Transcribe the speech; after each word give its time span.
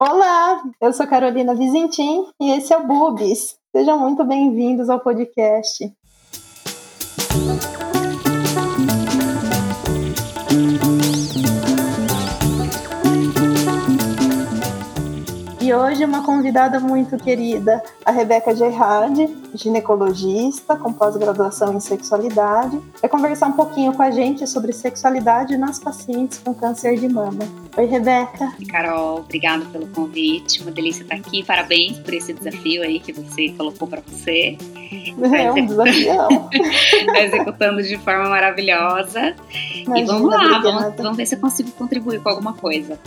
Olá, 0.00 0.62
eu 0.80 0.92
sou 0.92 1.08
Carolina 1.08 1.56
Vizintim 1.56 2.28
e 2.40 2.52
esse 2.52 2.72
é 2.72 2.76
o 2.76 2.86
Bubis. 2.86 3.56
Sejam 3.74 3.98
muito 3.98 4.22
bem-vindos 4.22 4.88
ao 4.88 5.00
podcast. 5.00 5.92
E 15.68 15.74
hoje 15.74 16.02
uma 16.02 16.22
convidada 16.22 16.80
muito 16.80 17.18
querida, 17.18 17.82
a 18.02 18.10
Rebeca 18.10 18.56
Gerard, 18.56 19.28
ginecologista 19.52 20.74
com 20.74 20.94
pós-graduação 20.94 21.74
em 21.74 21.78
sexualidade, 21.78 22.80
vai 23.02 23.10
conversar 23.10 23.48
um 23.48 23.52
pouquinho 23.52 23.92
com 23.92 24.00
a 24.02 24.10
gente 24.10 24.46
sobre 24.46 24.72
sexualidade 24.72 25.58
nas 25.58 25.78
pacientes 25.78 26.38
com 26.38 26.54
câncer 26.54 26.98
de 26.98 27.06
mama. 27.06 27.40
Oi, 27.76 27.84
Rebeca. 27.84 28.50
Carol, 28.70 29.18
obrigada 29.18 29.62
pelo 29.66 29.86
convite. 29.88 30.62
Uma 30.62 30.70
delícia 30.70 31.02
estar 31.02 31.16
aqui. 31.16 31.44
Parabéns 31.44 31.98
por 31.98 32.14
esse 32.14 32.32
desafio 32.32 32.82
aí 32.82 32.98
que 32.98 33.12
você 33.12 33.50
colocou 33.50 33.86
para 33.86 34.00
você. 34.00 34.56
É 34.90 35.52
um 35.52 35.66
desafio. 35.66 36.12
Está 36.50 37.20
executando 37.20 37.82
de 37.82 37.98
forma 37.98 38.30
maravilhosa. 38.30 39.34
Imagina, 39.74 39.98
e 39.98 40.04
vamos 40.06 40.30
lá, 40.30 40.60
vamos, 40.60 40.96
vamos 40.96 41.16
ver 41.18 41.26
se 41.26 41.34
eu 41.34 41.40
consigo 41.40 41.70
contribuir 41.72 42.22
com 42.22 42.30
alguma 42.30 42.54
coisa. 42.54 42.98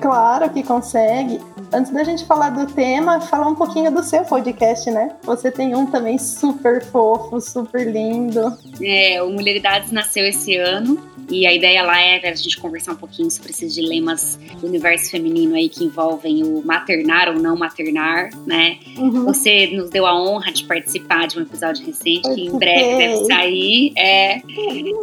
Claro 0.00 0.50
que 0.50 0.62
consegue. 0.62 1.40
Antes 1.72 1.92
da 1.92 2.04
gente 2.04 2.24
falar 2.24 2.50
do 2.50 2.66
tema, 2.72 3.20
falar 3.20 3.48
um 3.48 3.54
pouquinho 3.54 3.90
do 3.90 4.02
seu 4.02 4.22
podcast, 4.24 4.90
né? 4.90 5.12
Você 5.22 5.50
tem 5.50 5.74
um 5.74 5.86
também 5.86 6.18
super 6.18 6.84
fofo, 6.84 7.40
super 7.40 7.90
lindo. 7.90 8.56
É, 8.82 9.22
o 9.22 9.30
Mulheridades 9.30 9.90
nasceu 9.90 10.26
esse 10.26 10.56
ano 10.56 10.98
e 11.30 11.46
a 11.46 11.52
ideia 11.52 11.82
lá 11.82 12.00
é 12.00 12.28
a 12.28 12.34
gente 12.34 12.58
conversar 12.60 12.92
um 12.92 12.96
pouquinho 12.96 13.30
sobre 13.30 13.50
esses 13.50 13.74
dilemas 13.74 14.38
do 14.60 14.66
universo 14.66 15.10
feminino 15.10 15.54
aí 15.54 15.68
que 15.68 15.84
envolvem 15.84 16.42
o 16.42 16.62
maternar 16.64 17.28
ou 17.28 17.34
não 17.34 17.56
maternar, 17.56 18.30
né? 18.46 18.78
Uhum. 18.98 19.24
Você 19.24 19.68
nos 19.68 19.90
deu 19.90 20.06
a 20.06 20.14
honra 20.14 20.52
de 20.52 20.64
participar 20.64 21.26
de 21.26 21.38
um 21.38 21.42
episódio 21.42 21.84
recente 21.86 22.28
que 22.34 22.46
em 22.46 22.58
breve 22.58 22.98
deve 22.98 23.24
sair. 23.24 23.92
É... 23.96 24.42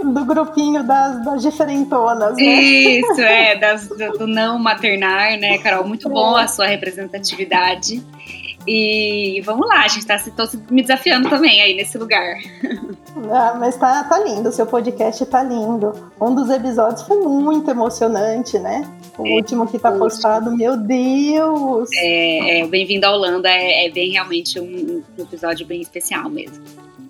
Do 0.03 0.25
grupinho 0.25 0.83
das, 0.83 1.23
das 1.25 1.41
diferentonas, 1.41 2.35
né? 2.35 2.43
Isso, 2.43 3.21
é, 3.21 3.55
das, 3.57 3.87
do, 3.87 4.17
do 4.19 4.27
não 4.27 4.59
maternar, 4.59 4.68
né, 5.37 5.57
Carol? 5.59 5.87
Muito 5.87 6.09
bom 6.09 6.35
a 6.35 6.47
sua 6.47 6.67
representatividade. 6.67 8.03
E 8.67 9.41
vamos 9.45 9.67
lá, 9.67 9.83
a 9.83 9.87
gente 9.87 9.99
está 9.99 10.17
se, 10.19 10.31
me 10.69 10.81
desafiando 10.81 11.29
também 11.29 11.61
aí 11.61 11.73
nesse 11.73 11.97
lugar. 11.97 12.35
Ah, 13.31 13.55
mas 13.59 13.75
tá, 13.75 14.03
tá 14.03 14.19
lindo, 14.19 14.47
o 14.47 14.51
seu 14.51 14.67
podcast 14.67 15.25
tá 15.25 15.43
lindo. 15.43 15.93
Um 16.21 16.33
dos 16.35 16.49
episódios 16.49 17.01
foi 17.01 17.17
muito 17.17 17.69
emocionante, 17.69 18.57
né? 18.59 18.87
O 19.17 19.27
é, 19.27 19.31
último 19.31 19.67
que 19.67 19.79
tá 19.79 19.91
postado, 19.91 20.55
meu 20.55 20.77
Deus! 20.77 21.89
É, 21.95 22.59
é 22.59 22.67
Bem-vindo 22.67 23.05
à 23.05 23.11
Holanda 23.11 23.49
é, 23.49 23.87
é, 23.87 23.91
bem 23.91 24.11
realmente 24.11 24.59
um, 24.59 25.03
um 25.17 25.23
episódio 25.23 25.65
bem 25.65 25.81
especial 25.81 26.29
mesmo. 26.29 26.63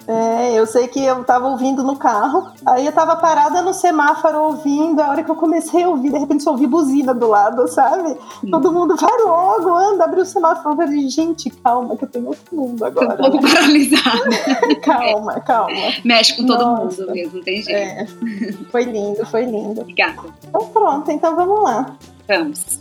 É, 0.10 0.54
eu 0.56 0.66
sei 0.66 0.88
que 0.88 1.06
eu 1.06 1.24
tava 1.24 1.48
ouvindo 1.48 1.84
no 1.84 1.96
carro, 1.96 2.52
aí 2.66 2.84
eu 2.88 2.92
tava 2.92 3.16
parada 3.16 3.62
no 3.62 3.76
semáforo 3.76 4.42
ouvindo, 4.42 5.00
a 5.00 5.10
hora 5.10 5.24
que 5.24 5.30
eu 5.30 5.36
comecei 5.36 5.84
a 5.84 5.90
ouvir, 5.90 6.12
de 6.12 6.18
repente 6.18 6.48
eu 6.48 6.52
ouvi 6.52 6.66
buzina 6.66 7.14
do 7.14 7.28
lado, 7.28 7.68
sabe? 7.68 8.18
Hum. 8.44 8.50
Todo 8.50 8.72
mundo 8.72 8.96
parou, 8.98 9.52
aguando, 9.52 10.02
abriu 10.02 10.24
o 10.24 10.26
semáforo, 10.26 10.72
eu 10.72 10.76
falei, 10.78 11.08
gente, 11.10 11.52
calma, 11.52 11.96
que 11.96 12.06
eu 12.06 12.10
tenho 12.10 12.26
outro 12.26 12.56
mundo 12.56 12.84
agora. 12.84 13.18
Tô 13.18 13.28
um 13.28 13.32
pouco 13.32 13.52
paralisada. 13.54 14.30
calma, 14.82 15.40
calma. 15.42 15.78
Mexe 16.04 16.36
com 16.36 16.48
todo 16.48 16.66
Nossa. 16.66 17.02
mundo 17.02 17.14
mesmo, 17.14 17.38
não 17.38 17.44
tem 17.44 17.62
jeito. 17.62 17.78
É. 17.78 18.08
Foi 18.72 18.86
lindo, 18.86 19.24
foi 19.28 19.46
lindo. 19.46 19.82
Obrigada. 19.82 20.24
Então 20.48 20.68
pronto, 20.70 21.12
então 21.12 21.36
vamos 21.36 21.64
lá. 21.64 21.96
Vamos. 22.28 22.80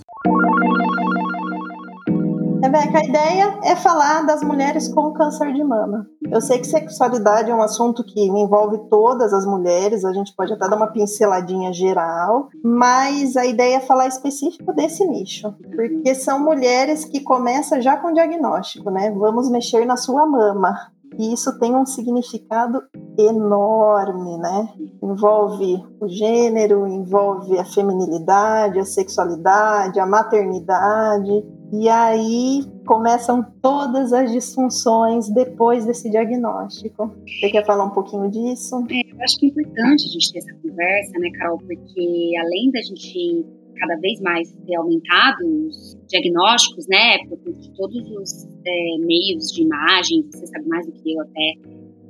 Rebeca, 2.69 2.98
a 2.98 3.05
ideia 3.05 3.58
é 3.64 3.74
falar 3.74 4.27
das 4.27 4.42
mulheres 4.42 4.88
com 4.88 5.11
câncer 5.14 5.55
de 5.55 5.64
mama. 5.64 6.06
Eu 6.30 6.38
sei 6.38 6.58
que 6.58 6.66
sexualidade 6.66 7.50
é 7.50 7.55
um 7.55 7.62
assunto 7.62 8.05
que 8.05 8.20
envolve 8.20 8.77
todas 8.91 9.33
as 9.33 9.46
mulheres, 9.46 10.05
a 10.05 10.12
gente 10.12 10.36
pode 10.36 10.52
até 10.52 10.68
dar 10.68 10.77
uma 10.77 10.92
pinceladinha 10.92 11.73
geral, 11.73 12.51
mas 12.62 13.39
a 13.39 13.46
ideia 13.46 13.77
é 13.77 13.80
falar 13.80 14.06
específico 14.06 14.70
desse 14.74 15.06
nicho, 15.06 15.51
porque 15.74 16.14
são 16.14 16.39
mulheres 16.39 17.06
que 17.06 17.20
começam 17.20 17.80
já 17.80 17.96
com 17.96 18.12
diagnóstico, 18.12 18.90
né? 18.90 19.11
Vamos 19.12 19.50
mexer 19.50 19.86
na 19.86 19.96
sua 19.96 20.27
mama. 20.27 20.74
E 21.18 21.33
isso 21.33 21.58
tem 21.58 21.74
um 21.74 21.86
significado 21.86 22.83
enorme, 23.18 24.36
né? 24.36 24.68
Envolve 25.02 25.83
o 26.00 26.06
gênero, 26.06 26.86
envolve 26.86 27.58
a 27.58 27.64
feminilidade, 27.64 28.79
a 28.79 28.85
sexualidade, 28.85 29.98
a 29.98 30.06
maternidade. 30.06 31.45
E 31.73 31.89
aí 31.89 32.62
começam 32.86 33.45
todas 33.61 34.12
as 34.12 34.33
disfunções 34.33 35.29
depois 35.29 35.84
desse 35.84 36.11
diagnóstico. 36.11 37.14
Você 37.27 37.51
quer 37.51 37.64
falar 37.67 37.84
um 37.84 37.90
pouquinho 37.90 38.30
disso? 38.30 38.86
É, 38.90 39.01
eu 39.12 39.23
acho 39.23 39.39
que 39.39 39.46
é 39.46 39.48
importante 39.51 40.06
a 40.06 40.08
gente 40.08 40.33
ter 40.33 40.39
essa 40.39 40.55
conversa, 40.55 41.18
né, 41.18 41.30
Carol? 41.39 41.58
Porque 41.58 42.33
além 42.40 42.70
da 42.70 42.80
gente 42.80 43.45
cada 43.77 43.95
vez 43.96 44.20
mais 44.20 44.51
ter 44.67 44.74
aumentado 44.74 45.46
os 45.68 45.96
diagnósticos, 46.08 46.89
né, 46.89 47.18
por 47.29 47.39
todos 47.77 48.11
os 48.11 48.45
é, 48.67 48.98
meios 48.98 49.52
de 49.52 49.62
imagem, 49.62 50.24
você 50.33 50.46
sabe 50.48 50.67
mais 50.67 50.85
do 50.85 50.92
que 50.92 51.12
eu 51.12 51.20
até 51.20 51.52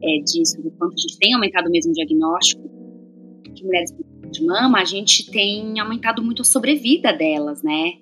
é, 0.02 0.22
disso, 0.22 0.62
do 0.62 0.70
quanto 0.70 0.94
a 0.94 0.96
gente 0.96 1.18
tem 1.18 1.34
aumentado 1.34 1.68
mesmo 1.70 1.90
o 1.90 1.94
diagnóstico 1.94 2.62
de 3.52 3.64
mulheres 3.64 3.90
com 3.90 4.08
de 4.30 4.44
mama, 4.44 4.80
a 4.80 4.84
gente 4.84 5.30
tem 5.30 5.78
aumentado 5.80 6.22
muito 6.22 6.42
a 6.42 6.44
sobrevida 6.44 7.12
delas, 7.12 7.62
né? 7.62 7.94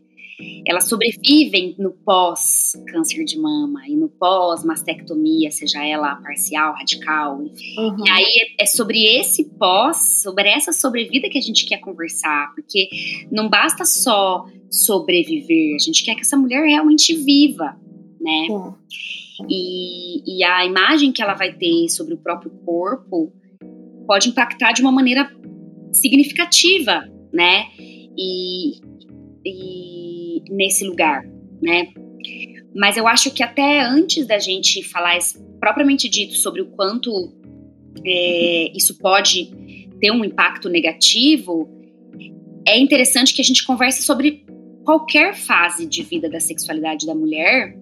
Elas 0.66 0.88
sobrevivem 0.88 1.76
no 1.78 1.92
pós-câncer 1.92 3.24
de 3.24 3.38
mama 3.38 3.86
e 3.86 3.94
no 3.94 4.08
pós-mastectomia, 4.08 5.50
seja 5.52 5.84
ela 5.86 6.16
parcial, 6.16 6.74
radical. 6.74 7.38
Uhum. 7.38 8.04
E 8.04 8.10
aí 8.10 8.54
é 8.58 8.66
sobre 8.66 9.04
esse 9.04 9.44
pós, 9.44 10.22
sobre 10.22 10.48
essa 10.48 10.72
sobrevida 10.72 11.28
que 11.28 11.38
a 11.38 11.40
gente 11.42 11.64
quer 11.64 11.78
conversar, 11.78 12.52
porque 12.54 12.88
não 13.30 13.48
basta 13.48 13.84
só 13.84 14.44
sobreviver, 14.68 15.76
a 15.76 15.78
gente 15.78 16.04
quer 16.04 16.16
que 16.16 16.22
essa 16.22 16.36
mulher 16.36 16.66
realmente 16.66 17.14
viva, 17.14 17.76
né? 18.20 18.48
Uhum. 18.50 18.74
E, 19.48 20.38
e 20.38 20.42
a 20.42 20.66
imagem 20.66 21.12
que 21.12 21.22
ela 21.22 21.34
vai 21.34 21.52
ter 21.52 21.88
sobre 21.88 22.14
o 22.14 22.18
próprio 22.18 22.50
corpo 22.64 23.32
pode 24.04 24.30
impactar 24.30 24.72
de 24.72 24.82
uma 24.82 24.90
maneira 24.90 25.30
significativa, 25.92 27.08
né? 27.32 27.66
E, 28.18 28.80
e 29.44 29.95
nesse 30.50 30.86
lugar, 30.86 31.24
né? 31.60 31.88
Mas 32.74 32.96
eu 32.96 33.08
acho 33.08 33.30
que 33.30 33.42
até 33.42 33.80
antes 33.80 34.26
da 34.26 34.38
gente 34.38 34.82
falar 34.82 35.18
propriamente 35.58 36.08
dito 36.08 36.34
sobre 36.34 36.60
o 36.60 36.66
quanto 36.66 37.32
é, 38.04 38.70
isso 38.76 38.98
pode 38.98 39.50
ter 40.00 40.10
um 40.10 40.24
impacto 40.24 40.68
negativo, 40.68 41.68
é 42.66 42.78
interessante 42.78 43.32
que 43.32 43.40
a 43.40 43.44
gente 43.44 43.64
converse 43.64 44.02
sobre 44.02 44.44
qualquer 44.84 45.34
fase 45.34 45.86
de 45.86 46.02
vida 46.02 46.28
da 46.28 46.38
sexualidade 46.38 47.06
da 47.06 47.14
mulher, 47.14 47.76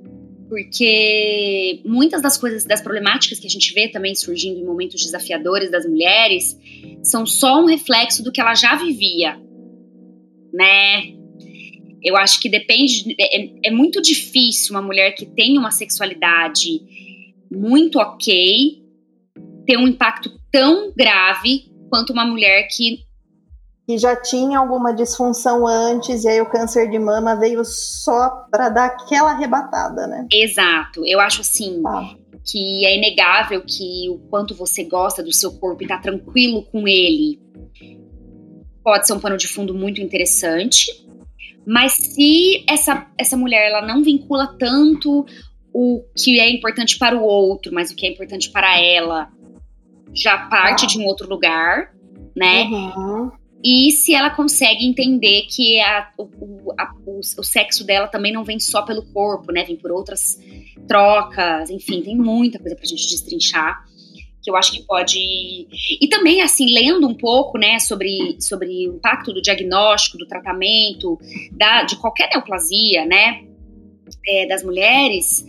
porque 0.49 1.81
muitas 1.85 2.23
das 2.23 2.37
coisas, 2.37 2.65
das 2.65 2.81
problemáticas 2.81 3.39
que 3.41 3.47
a 3.47 3.51
gente 3.51 3.73
vê 3.75 3.89
também 3.89 4.15
surgindo 4.15 4.61
em 4.61 4.65
momentos 4.65 5.03
desafiadores 5.03 5.71
das 5.71 5.87
mulheres, 5.87 6.59
são 7.03 7.27
só 7.27 7.61
um 7.61 7.67
reflexo 7.67 8.23
do 8.23 8.31
que 8.31 8.41
ela 8.41 8.55
já 8.55 8.77
vivia, 8.77 9.41
né? 10.53 11.14
Eu 12.05 12.17
acho 12.17 12.41
que 12.41 12.49
depende. 12.49 13.15
É, 13.19 13.69
é 13.69 13.71
muito 13.71 14.03
difícil 14.03 14.75
uma 14.75 14.83
mulher 14.83 15.13
que 15.13 15.25
tem 15.25 15.57
uma 15.57 15.71
sexualidade 15.71 16.83
muito 17.51 17.99
ok 17.99 18.83
ter 19.67 19.79
um 19.79 19.89
impacto 19.89 20.31
tão 20.53 20.93
grave 20.95 21.73
quanto 21.89 22.13
uma 22.13 22.27
mulher 22.27 22.69
que 22.71 23.03
que 23.87 23.99
já 23.99 24.17
tinha 24.17 24.59
alguma 24.59 24.95
disfunção 24.95 25.67
antes 25.67 26.25
e 26.25 26.29
aí 26.29 26.41
o 26.41 26.49
câncer 26.49 26.91
de 26.91 26.99
mama 26.99 27.37
veio 27.37 27.63
só 27.67 28.31
para 28.51 28.71
dar 28.71 28.87
aquela 28.87 29.33
arrebatada, 29.33 30.07
né? 30.07 30.27
Exato. 30.33 31.03
Eu 31.05 31.21
acho 31.21 31.43
assim 31.43 31.83
ah. 31.87 32.15
que 32.43 32.87
é 32.87 32.97
inegável 32.97 33.63
que 33.63 34.09
o 34.09 34.19
quanto 34.31 34.55
você 34.55 34.85
gosta 34.85 35.23
do 35.23 35.33
seu 35.35 35.53
corpo 35.59 35.85
e 35.85 35.87
tá 35.87 35.99
tranquilo 35.99 36.63
com 36.63 36.89
ele 36.89 37.39
pode 38.83 39.07
ser 39.07 39.15
um 39.15 39.21
pano 39.21 39.37
de 39.37 39.49
fundo 39.49 39.75
muito 39.75 40.01
interessante. 40.01 41.04
Mas 41.67 41.93
se 41.93 42.65
essa, 42.69 43.07
essa 43.19 43.37
mulher 43.37 43.71
ela 43.71 43.87
não 43.87 44.03
vincula 44.03 44.55
tanto 44.59 45.25
o 45.73 46.05
que 46.17 46.39
é 46.39 46.51
importante 46.51 46.99
para 46.99 47.17
o 47.17 47.23
outro, 47.23 47.73
mas 47.73 47.91
o 47.91 47.97
que 47.97 48.07
é 48.07 48.11
importante 48.11 48.51
para 48.51 48.81
ela 48.81 49.29
já 50.13 50.39
parte 50.47 50.85
ah. 50.85 50.89
de 50.89 50.99
um 50.99 51.05
outro 51.05 51.29
lugar, 51.29 51.93
né? 52.37 52.65
Uhum. 52.65 53.31
E 53.65 53.91
se 53.93 54.15
ela 54.15 54.29
consegue 54.29 54.87
entender 54.87 55.47
que 55.49 55.81
a, 55.81 56.13
o, 56.19 56.73
a, 56.79 56.93
o, 57.07 57.19
o, 57.19 57.43
sexo 57.43 57.85
dela 57.85 58.07
também 58.07 58.31
não 58.31 58.45
vem 58.45 58.61
só 58.61 58.83
pelo 58.83 59.03
corpo, 59.07 59.51
né? 59.51 59.65
Vem 59.65 59.77
por 59.77 59.91
outras 59.91 60.39
trocas, 60.87 61.71
enfim, 61.71 62.03
tem 62.03 62.15
muita 62.15 62.59
coisa 62.59 62.77
pra 62.77 62.85
gente 62.85 63.09
destrinchar 63.09 63.83
que 64.45 64.51
eu 64.51 64.57
acho 64.57 64.73
que 64.73 64.83
pode. 64.83 65.19
E 65.19 66.07
também, 66.09 66.43
assim, 66.43 66.73
lendo 66.73 67.09
um 67.09 67.15
pouco, 67.15 67.57
né, 67.59 67.79
sobre, 67.79 68.37
sobre 68.39 68.89
o 68.89 68.97
impacto 68.97 69.33
do 69.33 69.41
diagnóstico, 69.41 70.19
do 70.19 70.27
tratamento, 70.27 71.19
da, 71.51 71.83
de 71.83 71.97
qualquer 71.97 72.29
neoplasia, 72.31 73.07
né, 73.07 73.43
é, 74.29 74.47
das 74.47 74.63
mulheres. 74.63 75.45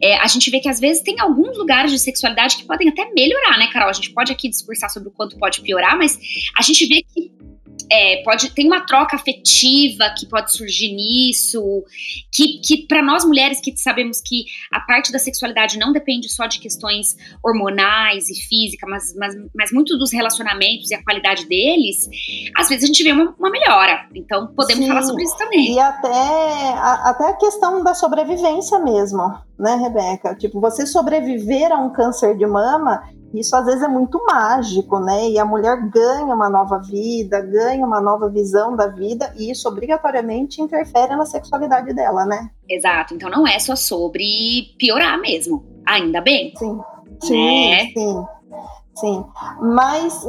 É, 0.00 0.16
a 0.18 0.28
gente 0.28 0.48
vê 0.50 0.60
que 0.60 0.68
às 0.68 0.78
vezes 0.78 1.02
tem 1.02 1.18
alguns 1.18 1.58
lugares 1.58 1.90
de 1.90 1.98
sexualidade 1.98 2.56
que 2.56 2.64
podem 2.64 2.88
até 2.88 3.10
melhorar, 3.12 3.58
né, 3.58 3.68
Carol? 3.72 3.88
A 3.88 3.92
gente 3.92 4.12
pode 4.12 4.30
aqui 4.30 4.48
discursar 4.48 4.88
sobre 4.90 5.08
o 5.08 5.12
quanto 5.12 5.36
pode 5.36 5.60
piorar, 5.60 5.98
mas 5.98 6.16
a 6.56 6.62
gente 6.62 6.86
vê 6.86 7.02
que 7.02 7.32
é, 7.90 8.22
pode 8.22 8.50
tem 8.50 8.66
uma 8.66 8.84
troca 8.84 9.16
afetiva 9.16 10.12
que 10.18 10.26
pode 10.26 10.52
surgir 10.56 10.92
nisso, 10.92 11.84
que, 12.32 12.60
que 12.60 12.86
para 12.86 13.02
nós 13.02 13.24
mulheres 13.24 13.60
que 13.60 13.76
sabemos 13.76 14.20
que 14.24 14.44
a 14.72 14.80
parte 14.80 15.12
da 15.12 15.18
sexualidade 15.18 15.78
não 15.78 15.92
depende 15.92 16.28
só 16.28 16.46
de 16.46 16.58
questões 16.58 17.16
hormonais 17.42 18.28
e 18.28 18.34
físicas, 18.34 18.88
mas, 18.88 19.14
mas, 19.16 19.34
mas 19.54 19.72
muito 19.72 19.96
dos 19.98 20.12
relacionamentos 20.12 20.90
e 20.90 20.94
a 20.94 21.02
qualidade 21.02 21.46
deles, 21.46 22.08
às 22.56 22.68
vezes 22.68 22.84
a 22.84 22.86
gente 22.86 23.02
vê 23.02 23.12
uma, 23.12 23.34
uma 23.38 23.50
melhora. 23.50 24.06
Então 24.14 24.48
podemos 24.54 24.84
Sim, 24.84 24.88
falar 24.88 25.02
sobre 25.02 25.22
isso 25.24 25.36
também. 25.36 25.74
E 25.74 25.78
até 25.78 26.08
a, 26.08 27.10
até 27.10 27.28
a 27.28 27.36
questão 27.36 27.82
da 27.82 27.94
sobrevivência 27.94 28.78
mesmo, 28.78 29.38
né, 29.58 29.76
Rebeca? 29.76 30.34
Tipo, 30.34 30.60
você 30.60 30.86
sobreviver 30.86 31.72
a 31.72 31.78
um 31.78 31.90
câncer 31.92 32.36
de 32.36 32.46
mama 32.46 33.02
isso 33.34 33.54
às 33.54 33.66
vezes 33.66 33.82
é 33.82 33.88
muito 33.88 34.22
mágico, 34.24 34.98
né? 35.00 35.28
E 35.28 35.38
a 35.38 35.44
mulher 35.44 35.76
ganha 35.88 36.34
uma 36.34 36.48
nova 36.48 36.78
vida, 36.78 37.40
ganha 37.40 37.84
uma 37.84 38.00
nova 38.00 38.28
visão 38.28 38.74
da 38.74 38.86
vida, 38.86 39.32
e 39.36 39.50
isso 39.50 39.68
obrigatoriamente 39.68 40.62
interfere 40.62 41.14
na 41.14 41.26
sexualidade 41.26 41.92
dela, 41.92 42.24
né? 42.24 42.50
Exato. 42.68 43.14
Então 43.14 43.30
não 43.30 43.46
é 43.46 43.58
só 43.58 43.76
sobre 43.76 44.74
piorar 44.78 45.20
mesmo. 45.20 45.64
Ainda 45.86 46.20
bem. 46.20 46.52
Sim. 46.56 46.80
Sim, 47.22 47.70
né? 47.70 47.86
sim. 47.92 48.24
Sim. 48.94 49.24
Mas 49.60 50.26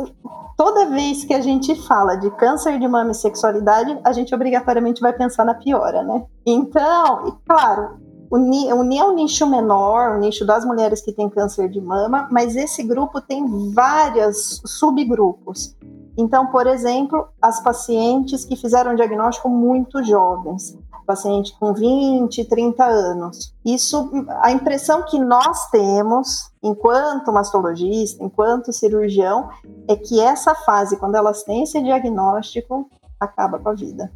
toda 0.55 0.89
vez 0.89 1.23
que 1.25 1.33
a 1.33 1.41
gente 1.41 1.73
fala 1.87 2.15
de 2.15 2.29
câncer 2.31 2.77
de 2.77 2.87
mama 2.87 3.11
e 3.11 3.15
sexualidade, 3.15 3.97
a 4.03 4.11
gente 4.11 4.35
obrigatoriamente 4.35 5.01
vai 5.01 5.13
pensar 5.13 5.45
na 5.45 5.53
piora, 5.53 6.03
né? 6.03 6.25
Então, 6.45 7.39
claro, 7.47 7.98
o 8.29 8.37
NI, 8.37 8.69
é 8.69 8.75
um 8.75 9.15
nicho 9.15 9.47
menor, 9.47 10.15
o 10.15 10.19
nicho 10.19 10.45
das 10.45 10.63
mulheres 10.63 11.01
que 11.01 11.11
têm 11.11 11.29
câncer 11.29 11.67
de 11.69 11.81
mama, 11.81 12.27
mas 12.31 12.55
esse 12.55 12.83
grupo 12.83 13.19
tem 13.19 13.71
vários 13.71 14.61
subgrupos. 14.65 15.75
Então, 16.17 16.47
por 16.47 16.67
exemplo, 16.67 17.27
as 17.41 17.61
pacientes 17.63 18.45
que 18.45 18.55
fizeram 18.55 18.93
diagnóstico 18.93 19.49
muito 19.49 20.03
jovens, 20.03 20.77
paciente 21.07 21.57
com 21.59 21.73
20, 21.73 22.45
30 22.45 22.85
anos. 22.85 23.51
Isso, 23.65 24.11
a 24.41 24.51
impressão 24.51 25.03
que 25.05 25.17
nós 25.17 25.67
temos, 25.71 26.51
enquanto 26.61 27.31
mastologista, 27.31 28.23
enquanto 28.23 28.71
cirurgião, 28.71 29.49
é 29.87 29.95
que 29.95 30.21
essa 30.21 30.53
fase, 30.53 30.97
quando 30.97 31.15
elas 31.15 31.41
têm 31.41 31.63
esse 31.63 31.81
diagnóstico, 31.81 32.87
acaba 33.19 33.57
com 33.57 33.69
a 33.69 33.73
vida 33.73 34.11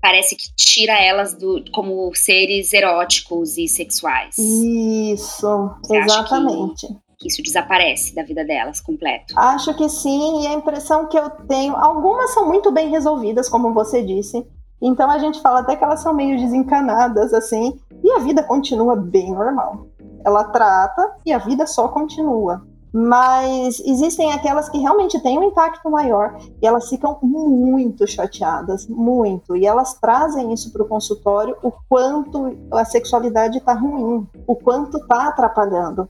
parece 0.00 0.36
que 0.36 0.54
tira 0.54 0.92
elas 0.92 1.34
do, 1.34 1.64
como 1.72 2.14
seres 2.14 2.72
eróticos 2.72 3.56
e 3.58 3.68
sexuais. 3.68 4.36
Isso, 4.38 5.70
Você 5.82 5.96
exatamente. 5.96 6.86
Que, 6.86 6.94
que 7.18 7.28
isso 7.28 7.42
desaparece 7.42 8.14
da 8.14 8.22
vida 8.22 8.44
delas 8.44 8.80
completo? 8.80 9.38
Acho 9.38 9.74
que 9.74 9.88
sim, 9.88 10.42
e 10.42 10.46
a 10.46 10.54
impressão 10.54 11.06
que 11.06 11.18
eu 11.18 11.28
tenho, 11.46 11.76
algumas 11.76 12.32
são 12.32 12.46
muito 12.46 12.70
bem 12.70 12.90
resolvidas, 12.90 13.48
como 13.48 13.74
você 13.74 14.02
disse. 14.02 14.46
Então 14.80 15.10
a 15.10 15.18
gente 15.18 15.40
fala 15.42 15.60
até 15.60 15.76
que 15.76 15.84
elas 15.84 16.00
são 16.00 16.14
meio 16.14 16.38
desencanadas 16.38 17.34
assim, 17.34 17.78
e 18.02 18.10
a 18.12 18.18
vida 18.18 18.42
continua 18.42 18.96
bem 18.96 19.30
normal. 19.32 19.86
Ela 20.24 20.44
trata 20.44 21.16
e 21.24 21.32
a 21.32 21.38
vida 21.38 21.66
só 21.66 21.88
continua 21.88 22.62
mas 22.92 23.80
existem 23.80 24.32
aquelas 24.32 24.68
que 24.68 24.78
realmente 24.78 25.20
têm 25.22 25.38
um 25.38 25.44
impacto 25.44 25.90
maior 25.90 26.36
e 26.60 26.66
elas 26.66 26.88
ficam 26.88 27.18
muito 27.22 28.06
chateadas, 28.06 28.86
muito, 28.88 29.56
e 29.56 29.66
elas 29.66 29.94
trazem 29.94 30.52
isso 30.52 30.72
para 30.72 30.82
o 30.82 30.88
consultório 30.88 31.56
o 31.62 31.72
quanto 31.88 32.56
a 32.72 32.84
sexualidade 32.84 33.58
está 33.58 33.74
ruim, 33.74 34.26
o 34.46 34.56
quanto 34.56 34.98
está 34.98 35.28
atrapalhando. 35.28 36.08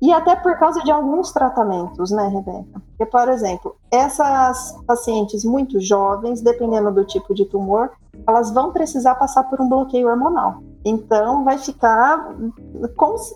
E 0.00 0.12
até 0.12 0.34
por 0.36 0.58
causa 0.58 0.82
de 0.82 0.90
alguns 0.90 1.32
tratamentos, 1.32 2.10
né, 2.10 2.28
Rebeca? 2.28 2.82
Porque, 2.88 3.06
por 3.06 3.28
exemplo, 3.28 3.76
essas 3.90 4.76
pacientes 4.86 5.44
muito 5.44 5.80
jovens, 5.80 6.40
dependendo 6.40 6.92
do 6.92 7.04
tipo 7.04 7.34
de 7.34 7.44
tumor, 7.46 7.90
elas 8.26 8.50
vão 8.50 8.72
precisar 8.72 9.14
passar 9.14 9.44
por 9.44 9.60
um 9.60 9.68
bloqueio 9.68 10.08
hormonal. 10.08 10.62
Então, 10.84 11.44
vai 11.44 11.58
ficar 11.58 12.34
como 12.96 13.18
se, 13.18 13.34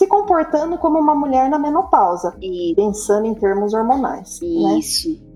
se 0.00 0.06
comportando 0.06 0.78
como 0.78 0.98
uma 0.98 1.14
mulher 1.14 1.50
na 1.50 1.58
menopausa, 1.58 2.34
e... 2.40 2.72
pensando 2.74 3.26
em 3.26 3.34
termos 3.34 3.74
hormonais. 3.74 4.40
Né? 4.40 4.78
Isso. 4.78 5.10
Né? 5.10 5.30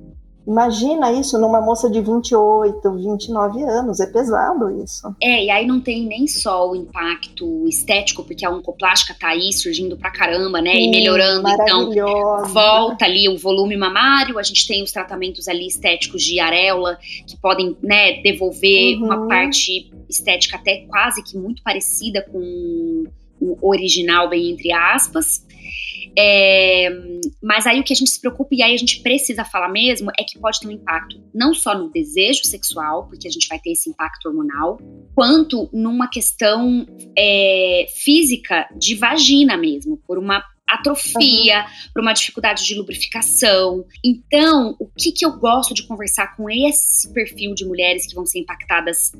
Imagina 0.47 1.13
isso 1.13 1.39
numa 1.39 1.61
moça 1.61 1.91
de 1.91 2.01
28, 2.01 2.91
29 2.93 3.63
anos, 3.63 4.01
é 4.01 4.07
pesado 4.07 4.83
isso. 4.83 5.15
É, 5.23 5.45
e 5.45 5.51
aí 5.51 5.67
não 5.67 5.81
tem 5.81 6.07
nem 6.07 6.27
só 6.27 6.71
o 6.71 6.77
impacto 6.77 7.67
estético, 7.67 8.25
porque 8.25 8.45
a 8.45 8.51
oncoplástica 8.51 9.15
tá 9.19 9.29
aí 9.29 9.53
surgindo 9.53 9.99
pra 9.99 10.11
caramba, 10.11 10.63
né, 10.63 10.73
Sim, 10.73 10.89
e 10.89 10.91
melhorando, 10.91 11.49
então 11.49 11.91
volta 12.47 13.05
ali 13.05 13.29
o 13.29 13.39
volume 13.39 13.77
mamário, 13.77 14.39
a 14.39 14.43
gente 14.43 14.67
tem 14.67 14.83
os 14.83 14.93
tratamentos 14.93 15.47
ali 15.47 15.67
estéticos 15.67 16.23
de 16.23 16.41
areola, 16.41 16.99
que 17.27 17.39
podem, 17.39 17.77
né, 17.83 18.23
devolver 18.23 18.97
uhum. 18.97 19.05
uma 19.05 19.29
parte 19.29 19.91
estética 20.09 20.57
até 20.57 20.87
quase 20.89 21.23
que 21.23 21.39
muito 21.39 21.63
parecida 21.63 22.23
com 22.31 23.05
o 23.45 23.69
original, 23.69 24.29
bem 24.29 24.51
entre 24.51 24.73
aspas. 24.73 25.45
É, 26.17 26.89
mas 27.43 27.67
aí 27.67 27.81
o 27.81 27.85
que 27.85 27.93
a 27.93 27.97
gente 27.97 28.11
se 28.11 28.21
preocupa, 28.21 28.55
e 28.55 28.63
aí 28.63 28.73
a 28.73 28.77
gente 28.77 29.03
precisa 29.03 29.45
falar 29.45 29.69
mesmo, 29.69 30.11
é 30.19 30.23
que 30.23 30.39
pode 30.39 30.61
ter 30.61 30.69
um 30.69 30.71
impacto 30.71 31.21
não 31.35 31.53
só 31.53 31.77
no 31.77 31.91
desejo 31.91 32.45
sexual, 32.45 33.09
porque 33.09 33.27
a 33.27 33.31
gente 33.31 33.49
vai 33.49 33.59
ter 33.59 33.73
esse 33.73 33.91
impacto 33.91 34.27
hormonal, 34.29 34.79
quanto 35.15 35.69
numa 35.73 36.09
questão 36.09 36.87
é, 37.19 37.87
física 37.97 38.69
de 38.79 38.95
vagina 38.95 39.57
mesmo, 39.57 39.97
por 40.07 40.19
uma 40.19 40.45
atrofia, 40.67 41.61
uhum. 41.61 41.93
por 41.93 42.03
uma 42.03 42.13
dificuldade 42.13 42.65
de 42.65 42.75
lubrificação. 42.75 43.85
Então, 44.05 44.77
o 44.79 44.87
que, 44.87 45.13
que 45.13 45.25
eu 45.25 45.33
gosto 45.39 45.75
de 45.75 45.87
conversar 45.87 46.37
com 46.37 46.49
esse 46.49 47.13
perfil 47.13 47.55
de 47.55 47.65
mulheres 47.65 48.07
que 48.07 48.15
vão 48.15 48.25
ser 48.25 48.41
impactadas, 48.41 49.13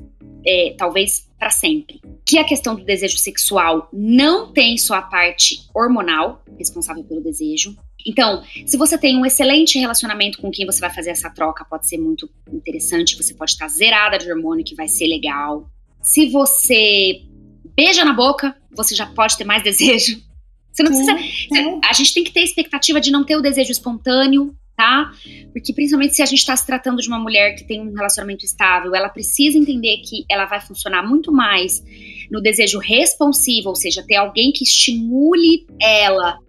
é, 0.45 0.75
talvez 0.77 1.29
para 1.37 1.49
sempre? 1.49 2.01
Que 2.25 2.37
a 2.37 2.43
questão 2.43 2.75
do 2.75 2.83
desejo 2.83 3.17
sexual 3.17 3.87
não 3.93 4.51
tem 4.51 4.77
só 4.77 4.95
a 4.95 5.01
parte 5.01 5.67
hormonal 5.73 6.43
responsável 6.57 7.03
pelo 7.03 7.21
desejo. 7.21 7.77
Então, 8.07 8.43
se 8.65 8.77
você 8.77 8.97
tem 8.97 9.17
um 9.17 9.25
excelente 9.25 9.79
relacionamento 9.79 10.39
com 10.39 10.51
quem 10.51 10.65
você 10.65 10.79
vai 10.79 10.93
fazer 10.93 11.09
essa 11.09 11.29
troca, 11.29 11.65
pode 11.65 11.87
ser 11.87 11.97
muito 11.97 12.29
interessante. 12.51 13.17
Você 13.17 13.33
pode 13.33 13.51
estar 13.51 13.67
zerada 13.67 14.17
de 14.17 14.31
hormônio, 14.31 14.65
que 14.65 14.75
vai 14.75 14.87
ser 14.87 15.07
legal. 15.07 15.67
Se 16.01 16.29
você 16.29 17.23
beija 17.75 18.05
na 18.05 18.13
boca, 18.13 18.55
você 18.71 18.95
já 18.95 19.07
pode 19.07 19.37
ter 19.37 19.43
mais 19.43 19.61
desejo 19.63 20.23
você 20.75 20.83
não 20.83 20.91
precisa. 20.91 21.17
Sim. 21.53 21.79
A 21.83 21.93
gente 21.93 22.13
tem 22.13 22.23
que 22.23 22.31
ter 22.31 22.41
expectativa 22.41 22.99
de 22.99 23.11
não 23.11 23.23
ter 23.23 23.35
o 23.35 23.41
desejo 23.41 23.71
espontâneo, 23.71 24.53
tá? 24.75 25.11
Porque 25.53 25.73
principalmente 25.73 26.15
se 26.15 26.21
a 26.21 26.25
gente 26.25 26.39
está 26.39 26.55
se 26.55 26.65
tratando 26.65 27.01
de 27.01 27.07
uma 27.07 27.19
mulher 27.19 27.55
que 27.55 27.63
tem 27.63 27.81
um 27.81 27.93
relacionamento 27.93 28.43
estável, 28.43 28.93
ela 28.93 29.09
precisa 29.09 29.57
entender 29.57 29.97
que 29.97 30.25
ela 30.29 30.45
vai 30.45 30.59
funcionar 30.59 31.07
muito 31.07 31.31
mais 31.31 31.81
no 32.29 32.41
desejo 32.41 32.79
responsivo, 32.79 33.69
ou 33.69 33.75
seja, 33.75 34.03
ter 34.05 34.15
alguém 34.15 34.51
que 34.51 34.63
estimule 34.63 35.65
ela 35.81 36.39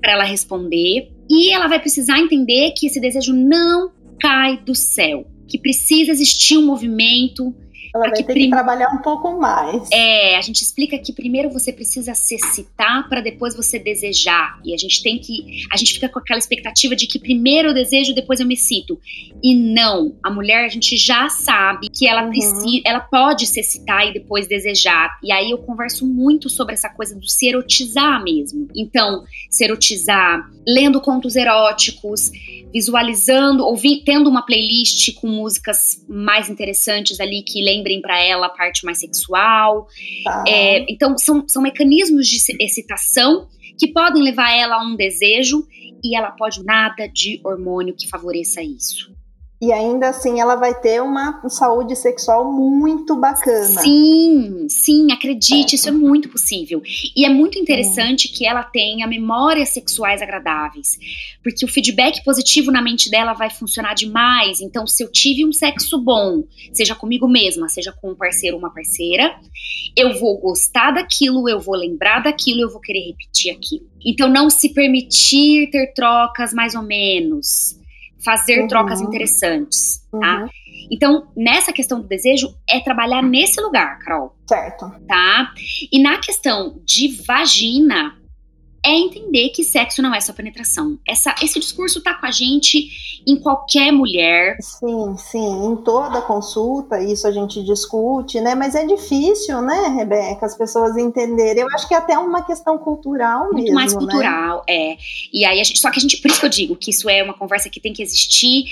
para 0.00 0.12
ela 0.12 0.24
responder, 0.24 1.10
e 1.28 1.52
ela 1.52 1.66
vai 1.66 1.80
precisar 1.80 2.20
entender 2.20 2.72
que 2.76 2.86
esse 2.86 3.00
desejo 3.00 3.32
não 3.32 3.90
cai 4.20 4.56
do 4.58 4.74
céu, 4.74 5.26
que 5.48 5.58
precisa 5.58 6.12
existir 6.12 6.56
um 6.56 6.64
movimento 6.64 7.54
ela 7.94 8.08
vai 8.08 8.16
ter 8.18 8.24
prim... 8.24 8.44
que 8.44 8.50
trabalhar 8.50 8.88
um 8.90 9.02
pouco 9.02 9.38
mais. 9.38 9.88
É, 9.92 10.36
a 10.36 10.40
gente 10.40 10.62
explica 10.62 10.98
que 10.98 11.12
primeiro 11.12 11.50
você 11.50 11.72
precisa 11.72 12.14
se 12.14 12.34
excitar 12.34 13.08
para 13.08 13.20
depois 13.20 13.54
você 13.54 13.78
desejar. 13.78 14.58
E 14.64 14.74
a 14.74 14.76
gente 14.76 15.02
tem 15.02 15.18
que. 15.18 15.66
A 15.72 15.76
gente 15.76 15.94
fica 15.94 16.08
com 16.08 16.18
aquela 16.18 16.38
expectativa 16.38 16.94
de 16.94 17.06
que 17.06 17.18
primeiro 17.18 17.68
eu 17.68 17.74
desejo, 17.74 18.14
depois 18.14 18.40
eu 18.40 18.46
me 18.46 18.54
excito. 18.54 18.98
E 19.42 19.54
não. 19.54 20.16
A 20.22 20.30
mulher, 20.30 20.64
a 20.64 20.68
gente 20.68 20.96
já 20.96 21.28
sabe 21.28 21.88
que 21.88 22.06
ela 22.06 22.24
uhum. 22.24 22.30
precisa, 22.30 22.82
ela 22.84 23.00
pode 23.00 23.46
se 23.46 23.60
excitar 23.60 24.06
e 24.06 24.12
depois 24.12 24.46
desejar. 24.46 25.18
E 25.22 25.32
aí 25.32 25.50
eu 25.50 25.58
converso 25.58 26.06
muito 26.06 26.48
sobre 26.48 26.74
essa 26.74 26.88
coisa 26.88 27.14
do 27.14 27.26
se 27.26 27.48
erotizar 27.48 28.22
mesmo. 28.22 28.68
Então, 28.74 29.24
se 29.50 29.64
erotizar, 29.64 30.50
lendo 30.66 31.00
contos 31.00 31.36
eróticos, 31.36 32.30
visualizando, 32.72 33.64
ouvindo, 33.64 34.04
tendo 34.04 34.28
uma 34.28 34.44
playlist 34.44 35.14
com 35.14 35.28
músicas 35.28 36.04
mais 36.08 36.50
interessantes 36.50 37.20
ali 37.20 37.42
que 37.42 37.62
lembrem 37.86 38.00
para 38.00 38.20
ela 38.20 38.46
a 38.46 38.50
parte 38.50 38.84
mais 38.84 38.98
sexual. 38.98 39.86
Tá. 40.24 40.44
É, 40.46 40.84
então, 40.90 41.16
são, 41.16 41.46
são 41.48 41.62
mecanismos 41.62 42.26
de 42.26 42.38
excitação 42.60 43.48
que 43.78 43.88
podem 43.88 44.22
levar 44.22 44.50
ela 44.50 44.76
a 44.76 44.82
um 44.82 44.96
desejo 44.96 45.66
e 46.02 46.16
ela 46.16 46.30
pode 46.32 46.64
nada 46.64 47.08
de 47.08 47.40
hormônio 47.44 47.94
que 47.96 48.08
favoreça 48.08 48.62
isso. 48.62 49.14
E 49.60 49.72
ainda 49.72 50.10
assim 50.10 50.38
ela 50.38 50.54
vai 50.54 50.74
ter 50.74 51.02
uma 51.02 51.40
saúde 51.48 51.96
sexual 51.96 52.52
muito 52.52 53.16
bacana. 53.16 53.80
Sim, 53.80 54.66
sim, 54.68 55.10
acredite, 55.10 55.76
isso 55.76 55.88
é 55.88 55.92
muito 55.92 56.28
possível. 56.28 56.82
E 57.16 57.24
é 57.24 57.30
muito 57.30 57.58
interessante 57.58 58.28
que 58.28 58.46
ela 58.46 58.62
tenha 58.62 59.06
memórias 59.06 59.70
sexuais 59.70 60.20
agradáveis, 60.20 60.98
porque 61.42 61.64
o 61.64 61.68
feedback 61.68 62.22
positivo 62.22 62.70
na 62.70 62.82
mente 62.82 63.10
dela 63.10 63.32
vai 63.32 63.48
funcionar 63.48 63.94
demais. 63.94 64.60
Então, 64.60 64.86
se 64.86 65.02
eu 65.02 65.10
tive 65.10 65.46
um 65.46 65.52
sexo 65.52 65.98
bom, 66.02 66.44
seja 66.72 66.94
comigo 66.94 67.26
mesma, 67.26 67.68
seja 67.70 67.92
com 67.92 68.10
um 68.10 68.14
parceiro 68.14 68.56
ou 68.56 68.62
uma 68.62 68.72
parceira, 68.72 69.40
eu 69.96 70.18
vou 70.20 70.38
gostar 70.38 70.90
daquilo, 70.90 71.48
eu 71.48 71.58
vou 71.58 71.76
lembrar 71.76 72.22
daquilo, 72.22 72.60
eu 72.60 72.70
vou 72.70 72.80
querer 72.80 73.06
repetir 73.06 73.54
aquilo. 73.54 73.86
Então, 74.04 74.28
não 74.28 74.50
se 74.50 74.68
permitir 74.74 75.70
ter 75.70 75.94
trocas 75.94 76.52
mais 76.52 76.74
ou 76.74 76.82
menos 76.82 77.85
fazer 78.26 78.60
uhum. 78.60 78.66
trocas 78.66 79.00
interessantes, 79.00 80.04
tá? 80.10 80.42
Uhum. 80.42 80.48
Então, 80.90 81.28
nessa 81.36 81.72
questão 81.72 82.00
do 82.00 82.08
desejo, 82.08 82.52
é 82.68 82.80
trabalhar 82.80 83.22
nesse 83.22 83.60
lugar, 83.60 83.98
Carol. 84.00 84.34
Certo. 84.48 84.92
Tá? 85.06 85.52
E 85.92 86.02
na 86.02 86.18
questão 86.18 86.80
de 86.84 87.22
vagina, 87.24 88.14
é 88.84 88.90
entender 88.90 89.50
que 89.50 89.64
sexo 89.64 90.02
não 90.02 90.14
é 90.14 90.20
só 90.20 90.32
penetração. 90.32 90.98
Essa, 91.06 91.34
esse 91.42 91.58
discurso 91.58 92.02
tá 92.02 92.14
com 92.14 92.26
a 92.26 92.30
gente 92.30 92.88
em 93.26 93.36
qualquer 93.36 93.92
mulher. 93.92 94.56
Sim, 94.60 95.16
sim, 95.16 95.66
em 95.66 95.76
toda 95.76 96.22
consulta 96.22 97.02
isso 97.02 97.26
a 97.26 97.32
gente 97.32 97.62
discute, 97.64 98.40
né? 98.40 98.54
Mas 98.54 98.74
é 98.74 98.86
difícil, 98.86 99.60
né, 99.62 99.88
Rebeca, 99.88 100.46
as 100.46 100.56
pessoas 100.56 100.96
entenderem. 100.96 101.62
Eu 101.62 101.68
acho 101.74 101.88
que 101.88 101.94
é 101.94 101.96
até 101.96 102.16
uma 102.18 102.42
questão 102.42 102.78
cultural 102.78 103.44
Muito 103.44 103.56
mesmo. 103.56 103.66
Muito 103.66 103.74
mais 103.74 103.92
né? 103.92 103.98
cultural, 103.98 104.64
né? 104.68 104.74
é. 104.74 104.96
E 105.32 105.44
aí, 105.44 105.62
gente, 105.64 105.80
só 105.80 105.90
que 105.90 105.98
a 105.98 106.02
gente, 106.02 106.18
por 106.18 106.30
isso 106.30 106.40
que 106.40 106.46
eu 106.46 106.50
digo 106.50 106.76
que 106.76 106.90
isso 106.90 107.08
é 107.08 107.22
uma 107.22 107.34
conversa 107.34 107.68
que 107.68 107.80
tem 107.80 107.92
que 107.92 108.02
existir 108.02 108.64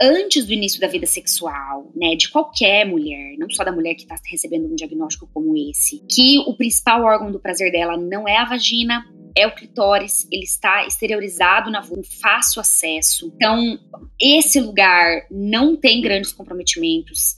antes 0.00 0.44
do 0.44 0.52
início 0.52 0.80
da 0.80 0.88
vida 0.88 1.06
sexual, 1.06 1.90
né, 1.94 2.16
de 2.16 2.28
qualquer 2.28 2.84
mulher, 2.84 3.36
não 3.38 3.48
só 3.48 3.64
da 3.64 3.72
mulher 3.72 3.94
que 3.94 4.02
está 4.02 4.16
recebendo 4.26 4.66
um 4.66 4.74
diagnóstico 4.74 5.28
como 5.32 5.56
esse, 5.56 6.02
que 6.10 6.38
o 6.40 6.54
principal 6.56 7.02
órgão 7.02 7.30
do 7.30 7.38
prazer 7.38 7.70
dela 7.70 7.96
não 7.96 8.26
é 8.28 8.36
a 8.36 8.44
vagina, 8.44 9.04
é 9.36 9.46
o 9.46 9.54
clitóris, 9.54 10.26
ele 10.30 10.44
está 10.44 10.86
exteriorizado 10.86 11.70
na 11.70 11.80
vulva, 11.80 12.08
fácil 12.20 12.60
acesso. 12.60 13.32
Então, 13.34 13.78
esse 14.20 14.60
lugar 14.60 15.26
não 15.30 15.76
tem 15.76 16.00
grandes 16.00 16.32
comprometimentos 16.32 17.36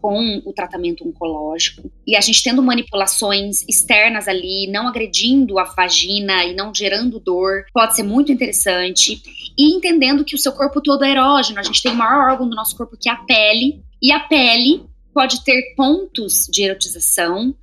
com 0.00 0.40
o 0.44 0.52
tratamento 0.52 1.06
oncológico 1.06 1.90
e 2.06 2.16
a 2.16 2.20
gente 2.20 2.42
tendo 2.42 2.62
manipulações 2.62 3.60
externas 3.68 4.26
ali, 4.26 4.66
não 4.70 4.88
agredindo 4.88 5.58
a 5.58 5.64
vagina 5.64 6.44
e 6.44 6.54
não 6.54 6.74
gerando 6.74 7.20
dor, 7.20 7.64
pode 7.72 7.96
ser 7.96 8.02
muito 8.02 8.32
interessante. 8.32 9.20
E 9.58 9.74
entendendo 9.74 10.24
que 10.24 10.34
o 10.34 10.38
seu 10.38 10.52
corpo 10.52 10.80
todo 10.80 11.04
é 11.04 11.10
erógeno, 11.10 11.60
a 11.60 11.62
gente 11.62 11.82
tem 11.82 11.92
o 11.92 11.96
maior 11.96 12.30
órgão 12.30 12.48
do 12.48 12.56
nosso 12.56 12.76
corpo 12.76 12.96
que 12.98 13.10
é 13.10 13.12
a 13.12 13.16
pele, 13.16 13.82
e 14.02 14.10
a 14.10 14.20
pele 14.20 14.82
pode 15.12 15.44
ter 15.44 15.74
pontos 15.76 16.46
de 16.50 16.62
erotização 16.62 17.54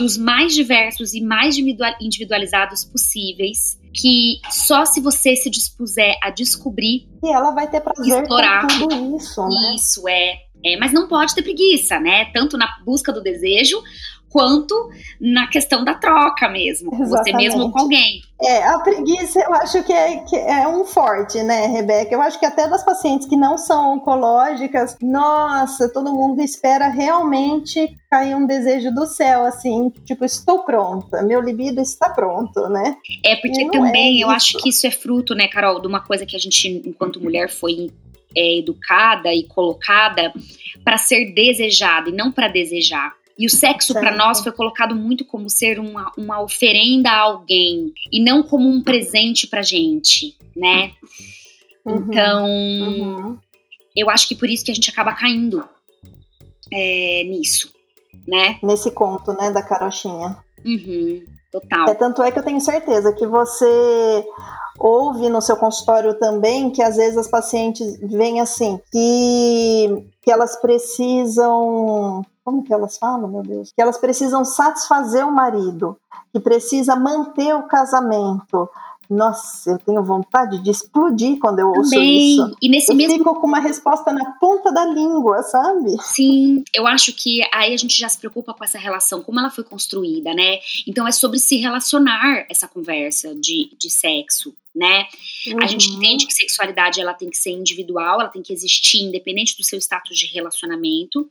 dos 0.00 0.16
mais 0.16 0.54
diversos 0.54 1.12
e 1.12 1.20
mais 1.20 1.56
individualizados 1.58 2.84
possíveis, 2.84 3.78
que 3.92 4.40
só 4.50 4.84
se 4.84 5.00
você 5.00 5.36
se 5.36 5.50
dispuser 5.50 6.16
a 6.22 6.30
descobrir 6.30 7.06
e 7.22 7.28
ela 7.28 7.50
vai 7.50 7.68
ter 7.68 7.80
prazer 7.80 8.22
explorar 8.22 8.62
com 8.62 8.88
tudo 8.88 9.16
isso, 9.16 9.42
né? 9.42 9.74
Isso 9.76 10.08
é, 10.08 10.38
é, 10.64 10.76
mas 10.78 10.92
não 10.92 11.06
pode 11.06 11.34
ter 11.34 11.42
preguiça, 11.42 12.00
né? 12.00 12.26
Tanto 12.32 12.56
na 12.56 12.66
busca 12.84 13.12
do 13.12 13.22
desejo 13.22 13.82
quanto 14.30 14.90
na 15.20 15.48
questão 15.48 15.84
da 15.84 15.94
troca 15.94 16.48
mesmo, 16.48 16.90
você 16.90 17.32
mesmo 17.32 17.70
com 17.70 17.80
alguém. 17.80 18.22
É, 18.42 18.62
a 18.68 18.78
preguiça 18.78 19.38
eu 19.40 19.52
acho 19.54 19.82
que 19.82 19.92
é, 19.92 20.18
que 20.18 20.36
é 20.36 20.66
um 20.66 20.84
forte, 20.84 21.42
né, 21.42 21.66
Rebeca? 21.66 22.14
Eu 22.14 22.22
acho 22.22 22.38
que 22.38 22.46
até 22.46 22.66
das 22.68 22.82
pacientes 22.82 23.28
que 23.28 23.36
não 23.36 23.58
são 23.58 23.96
oncológicas, 23.96 24.96
nossa, 25.02 25.92
todo 25.92 26.12
mundo 26.12 26.40
espera 26.40 26.88
realmente 26.88 27.94
cair 28.10 28.34
um 28.34 28.46
desejo 28.46 28.90
do 28.94 29.04
céu, 29.04 29.44
assim, 29.44 29.90
tipo, 30.06 30.24
estou 30.24 30.60
pronta, 30.60 31.22
meu 31.22 31.40
libido 31.40 31.80
está 31.80 32.08
pronto, 32.08 32.68
né? 32.68 32.96
É 33.24 33.36
porque 33.36 33.68
também 33.70 34.20
é 34.20 34.24
eu 34.24 34.30
acho 34.30 34.56
que 34.58 34.70
isso 34.70 34.86
é 34.86 34.90
fruto, 34.90 35.34
né, 35.34 35.48
Carol, 35.48 35.80
de 35.80 35.86
uma 35.86 36.00
coisa 36.00 36.24
que 36.24 36.36
a 36.36 36.40
gente, 36.40 36.82
enquanto 36.86 37.20
mulher, 37.20 37.50
foi 37.50 37.90
é, 38.34 38.58
educada 38.58 39.34
e 39.34 39.44
colocada 39.44 40.32
para 40.84 40.96
ser 40.96 41.32
desejada 41.34 42.08
e 42.08 42.12
não 42.12 42.32
para 42.32 42.48
desejar. 42.48 43.12
E 43.40 43.46
o 43.46 43.50
sexo 43.50 43.94
para 43.94 44.14
nós 44.14 44.42
foi 44.42 44.52
colocado 44.52 44.94
muito 44.94 45.24
como 45.24 45.48
ser 45.48 45.80
uma, 45.80 46.12
uma 46.14 46.42
oferenda 46.42 47.08
a 47.08 47.20
alguém 47.20 47.90
e 48.12 48.22
não 48.22 48.42
como 48.42 48.68
um 48.68 48.82
presente 48.82 49.46
pra 49.46 49.62
gente, 49.62 50.36
né? 50.54 50.92
Uhum, 51.82 51.96
então, 51.96 52.44
uhum. 52.44 53.38
eu 53.96 54.10
acho 54.10 54.28
que 54.28 54.34
por 54.34 54.46
isso 54.46 54.62
que 54.62 54.70
a 54.70 54.74
gente 54.74 54.90
acaba 54.90 55.14
caindo 55.14 55.66
é, 56.70 57.24
nisso, 57.24 57.72
né? 58.28 58.58
Nesse 58.62 58.90
conto, 58.90 59.32
né, 59.32 59.50
da 59.50 59.62
carochinha. 59.62 60.36
Uhum, 60.62 61.24
total. 61.50 61.88
É, 61.88 61.94
tanto 61.94 62.22
é 62.22 62.30
que 62.30 62.38
eu 62.38 62.44
tenho 62.44 62.60
certeza 62.60 63.14
que 63.14 63.26
você 63.26 64.22
ouve 64.80 65.28
no 65.28 65.42
seu 65.42 65.56
consultório 65.56 66.14
também 66.14 66.70
que 66.70 66.82
às 66.82 66.96
vezes 66.96 67.18
as 67.18 67.28
pacientes 67.28 67.98
vêm 68.00 68.40
assim, 68.40 68.80
que, 68.90 70.04
que 70.22 70.32
elas 70.32 70.56
precisam 70.60 72.24
como 72.42 72.64
que 72.64 72.72
elas 72.72 72.98
falam, 72.98 73.28
meu 73.28 73.42
Deus? 73.42 73.70
Que 73.72 73.80
elas 73.80 73.98
precisam 73.98 74.44
satisfazer 74.44 75.24
o 75.24 75.30
marido, 75.30 75.96
que 76.32 76.40
precisa 76.40 76.96
manter 76.96 77.54
o 77.54 77.64
casamento. 77.64 78.68
Nossa, 79.08 79.72
eu 79.72 79.78
tenho 79.78 80.04
vontade 80.04 80.62
de 80.62 80.70
explodir 80.70 81.38
quando 81.40 81.58
eu 81.58 81.68
ouço 81.68 81.90
Também. 81.90 82.34
isso. 82.34 82.56
E 82.62 82.68
nesse 82.68 82.92
eu 82.92 82.96
mesmo... 82.96 83.18
fico 83.18 83.40
com 83.40 83.46
uma 83.48 83.58
resposta 83.58 84.12
na 84.12 84.32
ponta 84.38 84.72
da 84.72 84.84
língua, 84.84 85.42
sabe? 85.42 85.96
Sim, 86.00 86.62
eu 86.72 86.86
acho 86.86 87.12
que 87.12 87.42
aí 87.52 87.74
a 87.74 87.76
gente 87.76 87.98
já 87.98 88.08
se 88.08 88.18
preocupa 88.18 88.54
com 88.54 88.62
essa 88.62 88.78
relação, 88.78 89.20
como 89.20 89.40
ela 89.40 89.50
foi 89.50 89.64
construída, 89.64 90.32
né? 90.32 90.58
Então 90.86 91.08
é 91.08 91.12
sobre 91.12 91.40
se 91.40 91.56
relacionar 91.56 92.46
essa 92.48 92.68
conversa 92.68 93.34
de, 93.34 93.76
de 93.76 93.90
sexo, 93.90 94.54
né? 94.74 95.06
Uhum. 95.46 95.62
A 95.62 95.66
gente 95.66 95.88
uhum. 95.90 95.96
entende 95.96 96.26
que 96.26 96.32
sexualidade 96.32 97.00
ela 97.00 97.14
tem 97.14 97.28
que 97.28 97.36
ser 97.36 97.50
individual, 97.50 98.20
ela 98.20 98.28
tem 98.28 98.42
que 98.42 98.52
existir 98.52 98.98
independente 98.98 99.56
do 99.56 99.64
seu 99.64 99.78
status 99.78 100.18
de 100.18 100.26
relacionamento. 100.26 101.28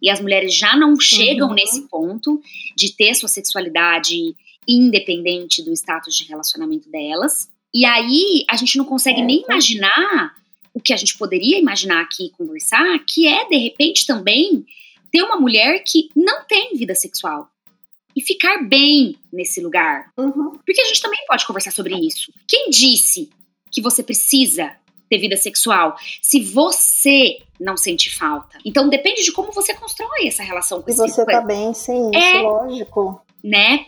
E 0.00 0.10
as 0.10 0.20
mulheres 0.20 0.54
já 0.54 0.76
não 0.76 0.98
chegam 0.98 1.48
uhum. 1.48 1.54
nesse 1.54 1.88
ponto 1.88 2.40
de 2.76 2.92
ter 2.94 3.14
sua 3.14 3.28
sexualidade 3.28 4.34
independente 4.68 5.62
do 5.62 5.72
status 5.72 6.14
de 6.14 6.24
relacionamento 6.24 6.90
delas. 6.90 7.48
E 7.74 7.84
aí 7.84 8.44
a 8.48 8.56
gente 8.56 8.76
não 8.76 8.84
consegue 8.84 9.20
é. 9.20 9.24
nem 9.24 9.42
imaginar 9.42 10.34
o 10.74 10.80
que 10.80 10.92
a 10.92 10.96
gente 10.96 11.16
poderia 11.16 11.58
imaginar 11.58 12.02
aqui 12.02 12.30
conversar, 12.30 12.98
que 13.06 13.26
é 13.26 13.48
de 13.48 13.56
repente 13.56 14.06
também 14.06 14.64
ter 15.10 15.22
uma 15.22 15.38
mulher 15.38 15.82
que 15.86 16.08
não 16.16 16.44
tem 16.46 16.76
vida 16.76 16.94
sexual 16.94 17.50
e 18.14 18.20
ficar 18.20 18.62
bem 18.62 19.16
nesse 19.32 19.60
lugar. 19.60 20.10
Uhum. 20.16 20.58
Porque 20.64 20.80
a 20.80 20.84
gente 20.84 21.00
também 21.02 21.24
pode 21.26 21.46
conversar 21.46 21.70
sobre 21.70 21.94
isso. 21.94 22.32
Quem 22.46 22.70
disse 22.70 23.30
que 23.70 23.80
você 23.80 24.02
precisa 24.02 24.76
ter 25.08 25.18
vida 25.18 25.36
sexual 25.36 25.96
se 26.20 26.40
você 26.40 27.38
não 27.60 27.76
sente 27.76 28.14
falta? 28.14 28.58
Então 28.64 28.88
depende 28.88 29.22
de 29.22 29.32
como 29.32 29.52
você 29.52 29.74
constrói 29.74 30.26
essa 30.26 30.42
relação 30.42 30.82
com 30.82 30.90
e 30.90 30.92
esse 30.92 31.00
você 31.00 31.24
tá 31.24 31.40
bem 31.40 31.72
sem 31.74 32.10
é, 32.14 32.36
isso, 32.36 32.42
lógico. 32.42 33.22
Né? 33.42 33.84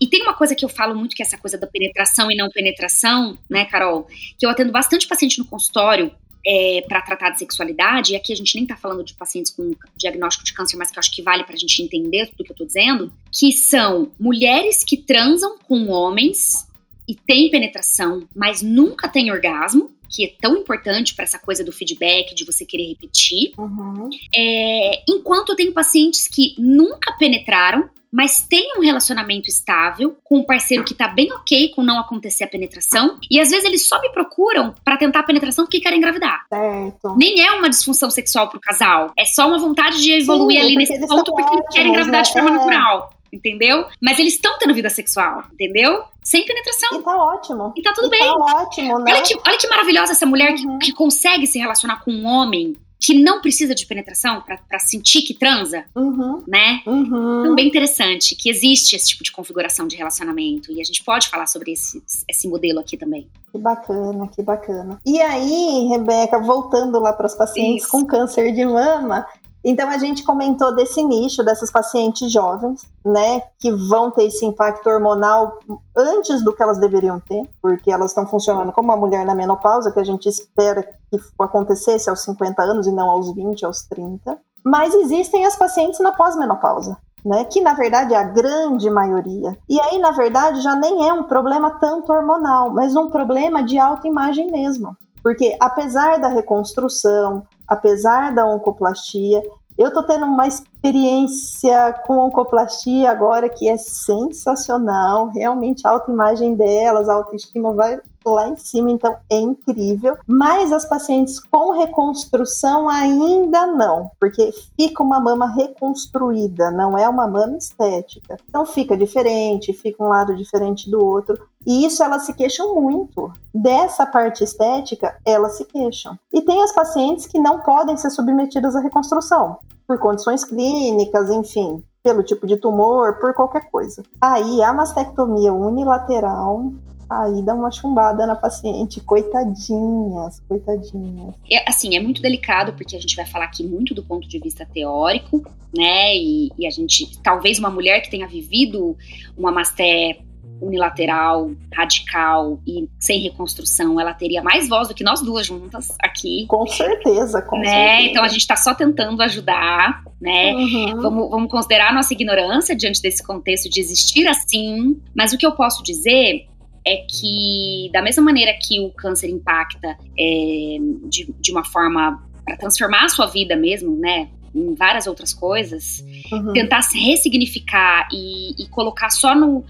E 0.00 0.06
tem 0.06 0.22
uma 0.22 0.32
coisa 0.32 0.54
que 0.54 0.64
eu 0.64 0.68
falo 0.68 0.94
muito 0.94 1.14
que 1.14 1.22
é 1.22 1.26
essa 1.26 1.36
coisa 1.36 1.58
da 1.58 1.66
penetração 1.66 2.30
e 2.30 2.36
não 2.36 2.48
penetração, 2.48 3.36
né, 3.50 3.66
Carol? 3.66 4.06
Que 4.38 4.46
eu 4.46 4.50
atendo 4.50 4.72
bastante 4.72 5.06
paciente 5.06 5.38
no 5.38 5.44
consultório 5.44 6.10
é, 6.46 6.84
para 6.88 7.00
tratar 7.02 7.30
de 7.30 7.38
sexualidade, 7.38 8.12
e 8.12 8.16
aqui 8.16 8.32
a 8.32 8.36
gente 8.36 8.54
nem 8.54 8.64
está 8.64 8.76
falando 8.76 9.02
de 9.02 9.14
pacientes 9.14 9.52
com 9.52 9.72
diagnóstico 9.96 10.44
de 10.44 10.52
câncer, 10.52 10.76
mas 10.76 10.90
que 10.90 10.98
eu 10.98 11.00
acho 11.00 11.14
que 11.14 11.22
vale 11.22 11.44
para 11.44 11.54
a 11.54 11.58
gente 11.58 11.82
entender 11.82 12.26
tudo 12.26 12.44
que 12.44 12.50
eu 12.50 12.54
estou 12.54 12.66
dizendo, 12.66 13.12
que 13.32 13.52
são 13.52 14.12
mulheres 14.18 14.84
que 14.84 14.96
transam 14.96 15.58
com 15.58 15.88
homens 15.88 16.66
e 17.08 17.14
têm 17.14 17.50
penetração, 17.50 18.26
mas 18.34 18.62
nunca 18.62 19.08
têm 19.08 19.30
orgasmo, 19.30 19.90
que 20.08 20.24
é 20.24 20.32
tão 20.40 20.56
importante 20.56 21.14
para 21.14 21.24
essa 21.24 21.38
coisa 21.38 21.64
do 21.64 21.72
feedback, 21.72 22.34
de 22.34 22.44
você 22.44 22.64
querer 22.64 22.88
repetir. 22.88 23.52
Uhum. 23.58 24.08
É, 24.34 25.02
enquanto 25.08 25.50
eu 25.50 25.56
tenho 25.56 25.72
pacientes 25.72 26.28
que 26.28 26.54
nunca 26.56 27.12
penetraram, 27.18 27.88
mas 28.14 28.46
tem 28.48 28.74
um 28.78 28.80
relacionamento 28.80 29.48
estável 29.48 30.16
com 30.22 30.38
um 30.38 30.44
parceiro 30.44 30.84
que 30.84 30.94
tá 30.94 31.08
bem 31.08 31.32
ok 31.32 31.72
com 31.74 31.82
não 31.82 31.98
acontecer 31.98 32.44
a 32.44 32.46
penetração. 32.46 33.18
E 33.28 33.40
às 33.40 33.50
vezes 33.50 33.64
eles 33.64 33.88
só 33.88 34.00
me 34.00 34.08
procuram 34.10 34.72
para 34.84 34.96
tentar 34.96 35.18
a 35.18 35.22
penetração 35.24 35.64
porque 35.64 35.80
querem 35.80 35.98
engravidar. 35.98 36.46
Certo. 36.48 37.16
Nem 37.16 37.44
é 37.44 37.50
uma 37.50 37.68
disfunção 37.68 38.08
sexual 38.10 38.48
pro 38.48 38.60
casal. 38.60 39.12
É 39.18 39.24
só 39.24 39.48
uma 39.48 39.58
vontade 39.58 40.00
de 40.00 40.12
evoluir 40.12 40.60
Sim, 40.60 40.66
ali 40.66 40.76
nesse 40.76 41.00
ponto 41.00 41.34
porque 41.34 41.56
eles 41.56 41.66
querem 41.72 41.90
engravidar 41.90 42.20
né? 42.20 42.22
de 42.22 42.32
forma 42.32 42.50
é. 42.50 42.52
natural 42.52 43.10
entendeu? 43.32 43.86
Mas 44.00 44.20
eles 44.20 44.34
estão 44.34 44.56
tendo 44.58 44.72
vida 44.72 44.88
sexual, 44.88 45.42
entendeu? 45.52 46.04
Sem 46.22 46.46
penetração. 46.46 47.00
E 47.00 47.02
tá 47.02 47.16
ótimo. 47.16 47.72
E 47.76 47.82
tá 47.82 47.92
tudo 47.92 48.06
e 48.06 48.10
bem. 48.10 48.20
Tá 48.20 48.32
ótimo, 48.32 48.98
né? 49.00 49.12
Olha 49.12 49.22
que, 49.22 49.34
olha 49.34 49.58
que 49.58 49.66
maravilhosa 49.66 50.12
essa 50.12 50.24
mulher 50.24 50.52
uhum. 50.52 50.78
que, 50.78 50.86
que 50.86 50.92
consegue 50.92 51.44
se 51.46 51.58
relacionar 51.58 52.04
com 52.04 52.12
um 52.12 52.24
homem 52.26 52.76
que 52.98 53.14
não 53.14 53.40
precisa 53.40 53.74
de 53.74 53.84
penetração 53.86 54.42
para 54.42 54.78
sentir 54.78 55.22
que 55.22 55.34
transa, 55.34 55.84
Uhum, 55.94 56.42
né? 56.46 56.80
uhum. 56.86 57.40
Então, 57.40 57.54
bem 57.54 57.66
interessante 57.68 58.34
que 58.34 58.48
existe 58.48 58.96
esse 58.96 59.08
tipo 59.08 59.22
de 59.22 59.30
configuração 59.30 59.86
de 59.86 59.96
relacionamento 59.96 60.72
e 60.72 60.80
a 60.80 60.84
gente 60.84 61.04
pode 61.04 61.28
falar 61.28 61.46
sobre 61.46 61.72
esse, 61.72 62.02
esse 62.28 62.48
modelo 62.48 62.80
aqui 62.80 62.96
também. 62.96 63.28
Que 63.52 63.58
bacana, 63.58 64.26
que 64.28 64.42
bacana. 64.42 64.98
E 65.04 65.20
aí, 65.20 65.86
Rebeca, 65.90 66.38
voltando 66.38 66.98
lá 66.98 67.12
para 67.12 67.26
as 67.26 67.34
pacientes 67.34 67.84
Isso. 67.84 67.92
com 67.92 68.04
câncer 68.06 68.52
de 68.52 68.64
mama, 68.64 69.26
então 69.64 69.88
a 69.88 69.96
gente 69.96 70.22
comentou 70.22 70.74
desse 70.74 71.02
nicho, 71.02 71.42
dessas 71.42 71.70
pacientes 71.70 72.30
jovens, 72.30 72.82
né, 73.02 73.40
que 73.58 73.72
vão 73.72 74.10
ter 74.10 74.24
esse 74.24 74.44
impacto 74.44 74.86
hormonal 74.88 75.58
antes 75.96 76.44
do 76.44 76.52
que 76.52 76.62
elas 76.62 76.78
deveriam 76.78 77.18
ter, 77.18 77.48
porque 77.62 77.90
elas 77.90 78.10
estão 78.10 78.26
funcionando 78.26 78.72
como 78.72 78.88
uma 78.88 78.96
mulher 78.96 79.24
na 79.24 79.34
menopausa, 79.34 79.90
que 79.90 79.98
a 79.98 80.04
gente 80.04 80.28
espera 80.28 80.82
que 80.82 81.18
acontecesse 81.38 82.10
aos 82.10 82.20
50 82.22 82.62
anos 82.62 82.86
e 82.86 82.92
não 82.92 83.08
aos 83.08 83.34
20, 83.34 83.64
aos 83.64 83.82
30. 83.84 84.38
Mas 84.62 84.94
existem 84.94 85.46
as 85.46 85.56
pacientes 85.56 85.98
na 86.00 86.12
pós-menopausa. 86.12 86.98
Né, 87.24 87.42
que 87.44 87.58
na 87.62 87.72
verdade 87.72 88.12
é 88.12 88.18
a 88.18 88.22
grande 88.22 88.90
maioria. 88.90 89.56
E 89.66 89.80
aí, 89.80 89.98
na 89.98 90.10
verdade, 90.10 90.60
já 90.60 90.76
nem 90.76 91.08
é 91.08 91.12
um 91.14 91.22
problema 91.22 91.70
tanto 91.80 92.12
hormonal, 92.12 92.68
mas 92.68 92.94
um 92.94 93.08
problema 93.08 93.62
de 93.62 93.78
autoimagem 93.78 94.50
mesmo. 94.50 94.94
Porque 95.24 95.56
apesar 95.58 96.18
da 96.18 96.28
reconstrução, 96.28 97.46
apesar 97.66 98.34
da 98.34 98.46
oncoplastia, 98.46 99.42
eu 99.76 99.90
tô 99.90 100.02
tendo 100.02 100.26
uma 100.26 100.46
experiência 100.46 101.94
com 102.06 102.18
oncoplastia 102.18 103.10
agora 103.10 103.48
que 103.48 103.66
é 103.66 103.78
sensacional. 103.78 105.30
Realmente 105.30 105.86
a 105.86 105.90
autoimagem 105.90 106.54
delas, 106.54 107.08
a 107.08 107.14
autoestima 107.14 107.72
vai 107.72 107.98
lá 108.30 108.48
em 108.48 108.56
cima, 108.56 108.90
então 108.90 109.16
é 109.30 109.36
incrível. 109.36 110.16
Mas 110.26 110.72
as 110.72 110.84
pacientes 110.84 111.38
com 111.40 111.72
reconstrução 111.72 112.88
ainda 112.88 113.66
não, 113.66 114.10
porque 114.20 114.52
fica 114.76 115.02
uma 115.02 115.20
mama 115.20 115.46
reconstruída, 115.46 116.70
não 116.70 116.96
é 116.96 117.08
uma 117.08 117.26
mama 117.26 117.56
estética. 117.56 118.36
Então 118.48 118.64
fica 118.64 118.96
diferente, 118.96 119.72
fica 119.72 120.02
um 120.02 120.08
lado 120.08 120.34
diferente 120.36 120.90
do 120.90 121.04
outro. 121.04 121.38
E 121.66 121.86
isso 121.86 122.02
elas 122.02 122.22
se 122.26 122.34
queixam 122.34 122.74
muito. 122.74 123.32
Dessa 123.54 124.04
parte 124.04 124.44
estética, 124.44 125.16
elas 125.24 125.56
se 125.56 125.64
queixam. 125.64 126.18
E 126.32 126.42
tem 126.42 126.62
as 126.62 126.72
pacientes 126.72 127.26
que 127.26 127.38
não 127.38 127.60
podem 127.60 127.96
ser 127.96 128.10
submetidas 128.10 128.76
à 128.76 128.80
reconstrução, 128.80 129.56
por 129.86 129.98
condições 129.98 130.44
clínicas, 130.44 131.30
enfim, 131.30 131.82
pelo 132.02 132.22
tipo 132.22 132.46
de 132.46 132.58
tumor, 132.58 133.18
por 133.18 133.32
qualquer 133.32 133.70
coisa. 133.70 134.02
Aí 134.20 134.62
a 134.62 134.72
mastectomia 134.74 135.52
unilateral 135.54 136.70
aí 137.08 137.42
dá 137.42 137.54
uma 137.54 137.70
chumbada 137.70 138.26
na 138.26 138.34
paciente, 138.34 139.00
coitadinhas, 139.00 140.40
coitadinhas. 140.48 141.34
É, 141.50 141.68
assim, 141.68 141.96
é 141.96 142.00
muito 142.00 142.22
delicado 142.22 142.72
porque 142.72 142.96
a 142.96 143.00
gente 143.00 143.16
vai 143.16 143.26
falar 143.26 143.46
aqui 143.46 143.64
muito 143.64 143.94
do 143.94 144.02
ponto 144.02 144.28
de 144.28 144.38
vista 144.38 144.66
teórico, 144.66 145.42
né? 145.76 146.16
E, 146.16 146.50
e 146.58 146.66
a 146.66 146.70
gente, 146.70 147.18
talvez 147.22 147.58
uma 147.58 147.70
mulher 147.70 148.00
que 148.00 148.10
tenha 148.10 148.26
vivido 148.26 148.96
uma 149.36 149.50
masté 149.50 150.18
unilateral, 150.60 151.50
radical 151.72 152.60
e 152.66 152.88
sem 152.98 153.20
reconstrução, 153.20 154.00
ela 154.00 154.14
teria 154.14 154.42
mais 154.42 154.68
voz 154.68 154.88
do 154.88 154.94
que 154.94 155.04
nós 155.04 155.20
duas 155.20 155.46
juntas 155.46 155.88
aqui. 156.00 156.46
Com 156.46 156.66
certeza, 156.66 157.42
com 157.42 157.58
né? 157.58 157.66
certeza. 157.66 158.10
Então 158.10 158.24
a 158.24 158.28
gente 158.28 158.40
está 158.40 158.56
só 158.56 158.74
tentando 158.74 159.20
ajudar, 159.22 160.02
né? 160.20 160.54
Uhum. 160.54 161.00
Vamos, 161.00 161.30
vamos 161.30 161.50
considerar 161.50 161.90
a 161.90 161.94
nossa 161.94 162.12
ignorância 162.12 162.74
diante 162.74 163.02
desse 163.02 163.22
contexto 163.22 163.68
de 163.68 163.80
existir 163.80 164.26
assim. 164.26 165.00
Mas 165.14 165.32
o 165.32 165.38
que 165.38 165.46
eu 165.46 165.52
posso 165.52 165.82
dizer 165.82 166.46
é 166.86 166.96
que, 167.08 167.90
da 167.92 168.02
mesma 168.02 168.22
maneira 168.22 168.52
que 168.60 168.78
o 168.80 168.90
câncer 168.90 169.28
impacta 169.30 169.96
é, 170.18 170.76
de, 171.08 171.32
de 171.40 171.50
uma 171.52 171.64
forma 171.64 172.22
para 172.44 172.56
transformar 172.58 173.04
a 173.04 173.08
sua 173.08 173.26
vida 173.26 173.56
mesmo, 173.56 173.96
né? 173.96 174.28
Em 174.54 174.74
várias 174.74 175.06
outras 175.06 175.32
coisas, 175.32 176.04
Uhum. 176.30 176.52
tentar 176.52 176.82
se 176.82 176.98
ressignificar 176.98 178.06
e, 178.12 178.50
e 178.62 178.68
colocar 178.68 179.10
só 179.10 179.34
no, 179.34 179.64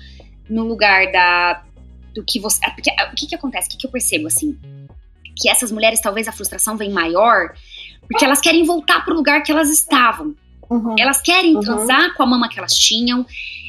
no 0.49 0.65
lugar 0.65 1.11
da 1.13 1.63
do 2.15 2.23
que 2.25 2.39
você. 2.39 2.61
Porque, 2.71 2.91
o 2.91 3.15
que, 3.17 3.27
que 3.27 3.35
acontece? 3.35 3.67
O 3.69 3.71
que, 3.73 3.79
que 3.79 3.87
eu 3.87 3.91
percebo 3.91 4.27
assim? 4.29 4.57
Que 5.37 5.49
essas 5.49 5.73
mulheres, 5.73 6.01
talvez 6.01 6.29
a 6.29 6.33
frustração 6.33 6.77
vem 6.77 6.91
maior, 6.91 7.53
porque 8.09 8.25
elas 8.25 8.41
querem 8.41 8.63
voltar 8.65 9.05
para 9.05 9.13
o 9.13 9.17
lugar 9.17 9.43
que 9.43 9.51
elas 9.51 9.69
estavam. 9.71 10.35
Uhum. 10.71 10.95
Elas 10.99 11.21
querem 11.21 11.55
Uhum. 11.55 11.61
transar 11.61 12.15
com 12.15 12.23
a 12.23 12.27
mama 12.27 12.49
que 12.49 12.59
elas 12.59 12.75
tinham, 12.75 13.27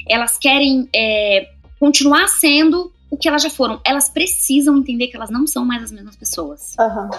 elas 0.08 0.38
querem 0.38 0.88
é, 0.96 1.50
continuar 1.80 2.28
sendo 2.28 2.92
o 3.16 3.18
que 3.18 3.28
elas 3.28 3.42
já 3.42 3.50
foram. 3.50 3.80
Elas 3.84 4.10
precisam 4.10 4.78
entender 4.78 5.08
que 5.08 5.16
elas 5.16 5.30
não 5.30 5.48
são 5.48 5.66
mais 5.66 5.84
as 5.84 5.92
mesmas 5.92 6.16
pessoas, 6.16 6.76
Aham. 6.80 7.10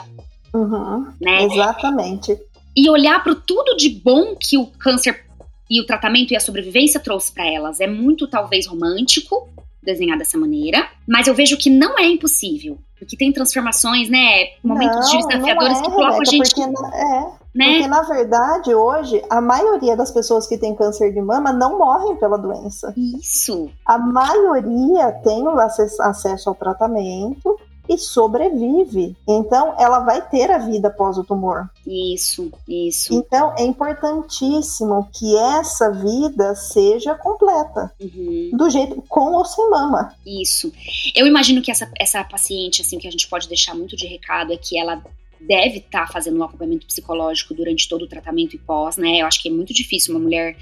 Uhum. 0.55 1.07
né? 1.21 1.43
Exatamente. 1.45 2.39
E 2.77 2.89
olhar 2.89 3.23
para 3.23 3.35
tudo 3.35 3.77
de 3.77 3.89
bom 3.89 4.35
que 4.39 4.57
o 4.57 4.67
câncer 4.67 5.25
e 5.69 5.81
o 5.81 5.87
tratamento 5.87 6.33
e 6.33 6.37
a 6.37 6.41
sobrevivência 6.41 7.01
trouxe 7.01 7.33
para 7.33 7.47
elas. 7.47 7.81
É 7.81 7.87
muito, 7.87 8.27
talvez, 8.29 8.67
romântico 8.67 9.49
desenhar 9.83 10.19
dessa 10.19 10.37
maneira, 10.37 10.89
mas 11.07 11.27
eu 11.29 11.35
vejo 11.35 11.57
que 11.57 11.71
não 11.71 11.99
é 11.99 12.07
impossível. 12.07 12.79
Porque 12.99 13.17
tem 13.17 13.31
transformações, 13.33 14.09
né? 14.09 14.47
Momentos 14.65 15.13
não, 15.13 15.19
desafiadores 15.29 15.75
não 15.75 15.81
é, 15.81 15.85
que 15.85 15.91
colocam 15.91 16.21
a 16.21 16.25
gente, 16.25 16.55
Porque, 16.55 16.67
na- 16.67 16.97
é, 16.97 17.33
né? 17.57 17.73
porque, 17.73 17.89
na 17.89 18.03
verdade, 18.03 18.75
hoje, 18.75 19.23
a 19.31 19.41
maioria 19.41 19.97
das 19.97 20.11
pessoas 20.11 20.47
que 20.47 20.59
têm 20.59 20.75
câncer 20.75 21.13
de 21.13 21.21
mama 21.21 21.53
não 21.53 21.79
morrem 21.79 22.17
pela 22.17 22.37
doença. 22.37 22.93
Isso. 22.97 23.71
A 23.85 23.99
maioria 23.99 25.13
tem 25.25 25.43
o 25.47 25.59
acesso, 25.59 26.49
ao 26.49 26.55
tratamento 26.55 27.59
e 27.89 27.97
sobrevive. 27.97 29.17
Então, 29.29 29.75
ela 29.79 30.01
vai 30.01 30.21
ter 30.21 30.51
a 30.51 30.59
vida 30.59 30.89
após 30.89 31.17
o 31.19 31.25
tumor. 31.25 31.71
Isso, 31.87 32.51
isso. 32.69 33.15
Então, 33.15 33.55
é 33.57 33.63
importantíssimo 33.65 35.09
que 35.13 35.37
essa 35.37 35.91
vida 35.93 36.55
seja 36.55 37.15
completa, 37.15 37.93
Uhum. 38.01 38.51
do 38.55 38.69
jeito 38.69 39.03
com 39.09 39.33
ou 39.35 39.45
sem 39.45 39.71
mama. 39.71 40.13
Isso. 40.27 40.73
Eu 41.15 41.27
imagino 41.27 41.63
que 41.63 41.71
essa, 41.71 41.89
essa 41.99 42.25
paciente, 42.25 42.83
assim, 42.83 42.99
que 42.99 43.07
a 43.07 43.11
gente 43.11 43.29
pode 43.29 43.49
deixar 43.49 43.75
muito 43.75 43.97
de 43.97 44.07
recado 44.07 44.53
é 44.53 44.57
que 44.57 44.79
ela 44.79 45.01
deve 45.41 45.79
estar 45.79 46.11
fazendo 46.11 46.39
um 46.39 46.43
acompanhamento 46.45 46.87
psicológico 46.87 47.55
durante 47.55 47.89
todo 47.89 48.03
o 48.03 48.07
tratamento 48.09 48.55
e 48.55 48.59
pós, 48.59 48.97
né? 48.97 49.19
Eu 49.23 49.27
acho 49.27 49.43
que 49.43 49.49
é 49.49 49.53
muito 49.53 49.73
difícil 49.75 50.15
uma 50.15 50.21
mulher 50.21 50.57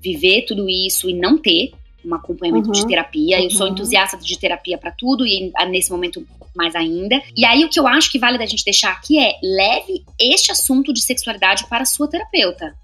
viver 0.00 0.42
tudo 0.46 0.68
isso 0.68 1.08
e 1.08 1.14
não 1.14 1.36
ter 1.38 1.72
um 2.04 2.14
acompanhamento 2.14 2.66
Uhum. 2.68 2.72
de 2.72 2.86
terapia. 2.86 3.42
Eu 3.42 3.50
sou 3.50 3.66
Uhum. 3.66 3.72
entusiasta 3.72 4.16
de 4.16 4.38
terapia 4.38 4.78
para 4.78 4.90
tudo 4.90 5.26
e 5.26 5.50
ah, 5.56 5.66
nesse 5.66 5.90
momento 5.90 6.26
mais 6.56 6.74
ainda. 6.74 7.22
E 7.36 7.44
aí 7.44 7.64
o 7.64 7.68
que 7.68 7.78
eu 7.78 7.86
acho 7.86 8.10
que 8.10 8.18
vale 8.18 8.38
da 8.38 8.46
gente 8.46 8.64
deixar 8.64 8.90
aqui 8.92 9.18
é 9.18 9.34
leve 9.42 10.02
este 10.18 10.50
assunto 10.50 10.92
de 10.92 11.00
sexualidade 11.02 11.66
para 11.68 11.82
a 11.82 11.86
sua 11.86 12.08
terapeuta. 12.08 12.74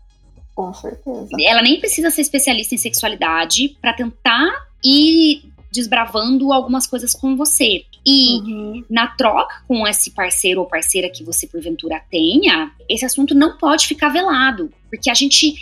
Com 0.54 0.72
certeza. 0.72 1.28
Ela 1.40 1.62
nem 1.62 1.78
precisa 1.80 2.10
ser 2.10 2.20
especialista 2.22 2.74
em 2.74 2.78
sexualidade 2.78 3.76
para 3.80 3.92
tentar 3.92 4.66
ir 4.84 5.42
desbravando 5.72 6.52
algumas 6.52 6.86
coisas 6.86 7.14
com 7.14 7.36
você. 7.36 7.84
E 8.06 8.38
Uhum. 8.40 8.84
na 8.88 9.08
troca 9.08 9.62
com 9.66 9.86
esse 9.86 10.12
parceiro 10.12 10.60
ou 10.60 10.66
parceira 10.66 11.10
que 11.10 11.24
você 11.24 11.46
porventura 11.46 12.00
tenha, 12.08 12.70
esse 12.88 13.04
assunto 13.04 13.34
não 13.34 13.56
pode 13.56 13.86
ficar 13.86 14.10
velado, 14.10 14.70
porque 14.88 15.10
a 15.10 15.14
gente 15.14 15.56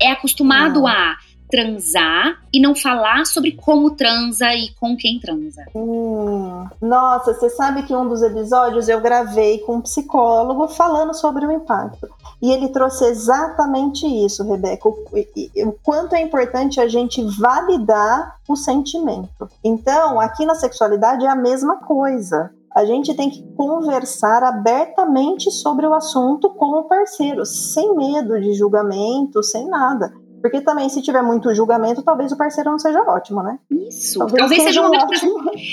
é 0.00 0.12
acostumado 0.12 0.86
a 0.86 1.18
transar 1.50 2.40
e 2.52 2.60
não 2.60 2.74
falar 2.74 3.24
sobre 3.26 3.52
como 3.52 3.90
transa 3.92 4.54
e 4.54 4.72
com 4.74 4.96
quem 4.96 5.18
transa. 5.18 5.64
Hum, 5.74 6.66
Nossa, 6.80 7.34
você 7.34 7.50
sabe 7.50 7.82
que 7.82 7.94
um 7.94 8.08
dos 8.08 8.22
episódios 8.22 8.88
eu 8.88 9.00
gravei 9.00 9.58
com 9.58 9.76
um 9.76 9.80
psicólogo 9.80 10.68
falando 10.68 11.14
sobre 11.14 11.46
o 11.46 11.52
impacto. 11.52 12.08
E 12.40 12.52
ele 12.52 12.68
trouxe 12.68 13.04
exatamente 13.06 14.06
isso, 14.06 14.44
Rebeca. 14.44 14.88
O, 14.88 14.92
o 14.92 15.72
quanto 15.82 16.14
é 16.14 16.20
importante 16.20 16.80
a 16.80 16.86
gente 16.86 17.22
validar 17.38 18.36
o 18.48 18.54
sentimento. 18.54 19.48
Então, 19.62 20.20
aqui 20.20 20.46
na 20.46 20.54
sexualidade 20.54 21.24
é 21.24 21.28
a 21.28 21.34
mesma 21.34 21.76
coisa. 21.76 22.50
A 22.74 22.84
gente 22.84 23.14
tem 23.14 23.28
que 23.28 23.42
conversar 23.56 24.42
abertamente 24.44 25.50
sobre 25.50 25.86
o 25.86 25.94
assunto 25.94 26.50
com 26.50 26.78
o 26.78 26.84
parceiro, 26.84 27.44
sem 27.44 27.96
medo 27.96 28.40
de 28.40 28.54
julgamento, 28.54 29.42
sem 29.42 29.66
nada. 29.66 30.12
Porque 30.40 30.60
também, 30.60 30.88
se 30.88 31.02
tiver 31.02 31.22
muito 31.22 31.52
julgamento, 31.54 32.02
talvez 32.02 32.30
o 32.32 32.36
parceiro 32.36 32.70
não 32.70 32.78
seja 32.78 33.00
ótimo, 33.02 33.42
né? 33.42 33.58
Isso. 33.70 34.18
Talvez, 34.18 34.62
seja 34.62 34.80
um 34.80 34.84
momento 34.84 35.06
pra, 35.06 35.18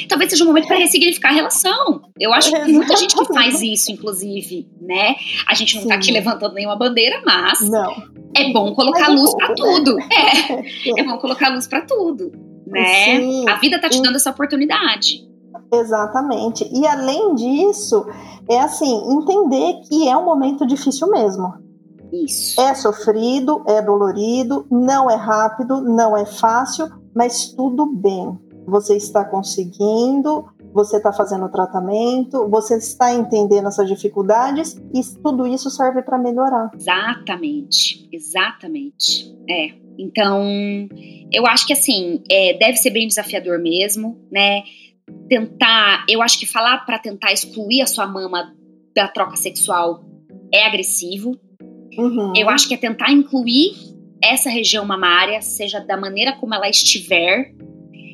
talvez 0.10 0.32
seja 0.32 0.44
um 0.44 0.48
momento 0.48 0.68
para 0.68 0.78
ressignificar 0.78 1.30
a 1.30 1.34
relação. 1.34 2.02
Eu 2.20 2.34
acho 2.34 2.52
que 2.52 2.72
muita 2.74 2.96
gente 2.96 3.16
que 3.16 3.34
faz 3.34 3.62
isso, 3.62 3.92
inclusive, 3.92 4.68
né? 4.82 5.16
A 5.48 5.54
gente 5.54 5.76
não 5.76 5.84
tá 5.84 5.94
Sim. 5.96 6.00
aqui 6.00 6.12
levantando 6.12 6.54
nenhuma 6.56 6.76
bandeira, 6.76 7.22
mas 7.26 7.70
Não. 7.70 7.92
é 8.36 8.52
bom 8.52 8.74
colocar 8.74 9.10
Mas 9.10 9.10
um 9.10 9.16
luz 9.22 9.36
pra 9.36 9.50
né? 9.50 9.56
tudo. 9.56 9.98
É, 10.12 11.02
é 11.02 11.04
bom 11.04 11.18
colocar 11.18 11.50
luz 11.50 11.68
pra 11.68 11.82
tudo, 11.82 12.32
né? 12.68 13.20
Sim. 13.20 13.50
A 13.50 13.56
vida 13.56 13.80
tá 13.80 13.90
te 13.90 14.02
dando 14.02 14.16
essa 14.16 14.32
oportunidade. 14.32 15.28
Exatamente. 15.72 16.68
E 16.74 16.86
além 16.88 17.36
disso, 17.36 18.06
é 18.50 18.60
assim, 18.60 19.14
entender 19.14 19.82
que 19.88 20.08
é 20.08 20.16
um 20.16 20.26
momento 20.26 20.66
difícil 20.66 21.10
mesmo. 21.10 21.65
Isso. 22.12 22.60
É 22.60 22.74
sofrido, 22.74 23.64
é 23.68 23.82
dolorido, 23.82 24.66
não 24.70 25.10
é 25.10 25.16
rápido, 25.16 25.82
não 25.82 26.16
é 26.16 26.26
fácil, 26.26 26.88
mas 27.16 27.50
tudo 27.54 27.86
bem. 27.86 28.38
Você 28.68 28.96
está 28.96 29.24
conseguindo 29.24 30.46
você 30.76 30.98
está 30.98 31.14
fazendo 31.14 31.46
o 31.46 31.50
tratamento, 31.50 32.50
você 32.50 32.76
está 32.76 33.14
entendendo 33.14 33.70
essas 33.70 33.88
dificuldades 33.88 34.76
e 34.94 35.02
tudo 35.24 35.48
isso 35.48 35.70
serve 35.70 36.02
para 36.02 36.18
melhorar. 36.18 36.70
Exatamente, 36.76 38.10
exatamente. 38.12 39.34
É. 39.50 39.70
Então, 39.98 40.44
eu 41.32 41.48
acho 41.48 41.66
que 41.66 41.72
assim, 41.72 42.22
é, 42.30 42.58
deve 42.58 42.76
ser 42.76 42.90
bem 42.90 43.08
desafiador 43.08 43.58
mesmo, 43.58 44.20
né? 44.30 44.64
Tentar, 45.30 46.06
eu 46.10 46.22
acho 46.22 46.38
que 46.38 46.46
falar 46.46 46.86
para 46.86 47.00
tentar 47.00 47.32
excluir 47.32 47.82
a 47.82 47.88
sua 47.88 48.06
mama 48.06 48.54
da 48.94 49.08
troca 49.08 49.38
sexual 49.38 50.04
é 50.54 50.66
agressivo. 50.66 51.40
Uhum. 51.98 52.34
Eu 52.36 52.50
acho 52.50 52.68
que 52.68 52.74
é 52.74 52.78
tentar 52.78 53.12
incluir 53.12 53.74
essa 54.24 54.50
região 54.50 54.86
mamária, 54.86 55.42
seja 55.42 55.80
da 55.80 55.98
maneira 55.98 56.34
como 56.34 56.54
ela 56.54 56.70
estiver, 56.70 57.54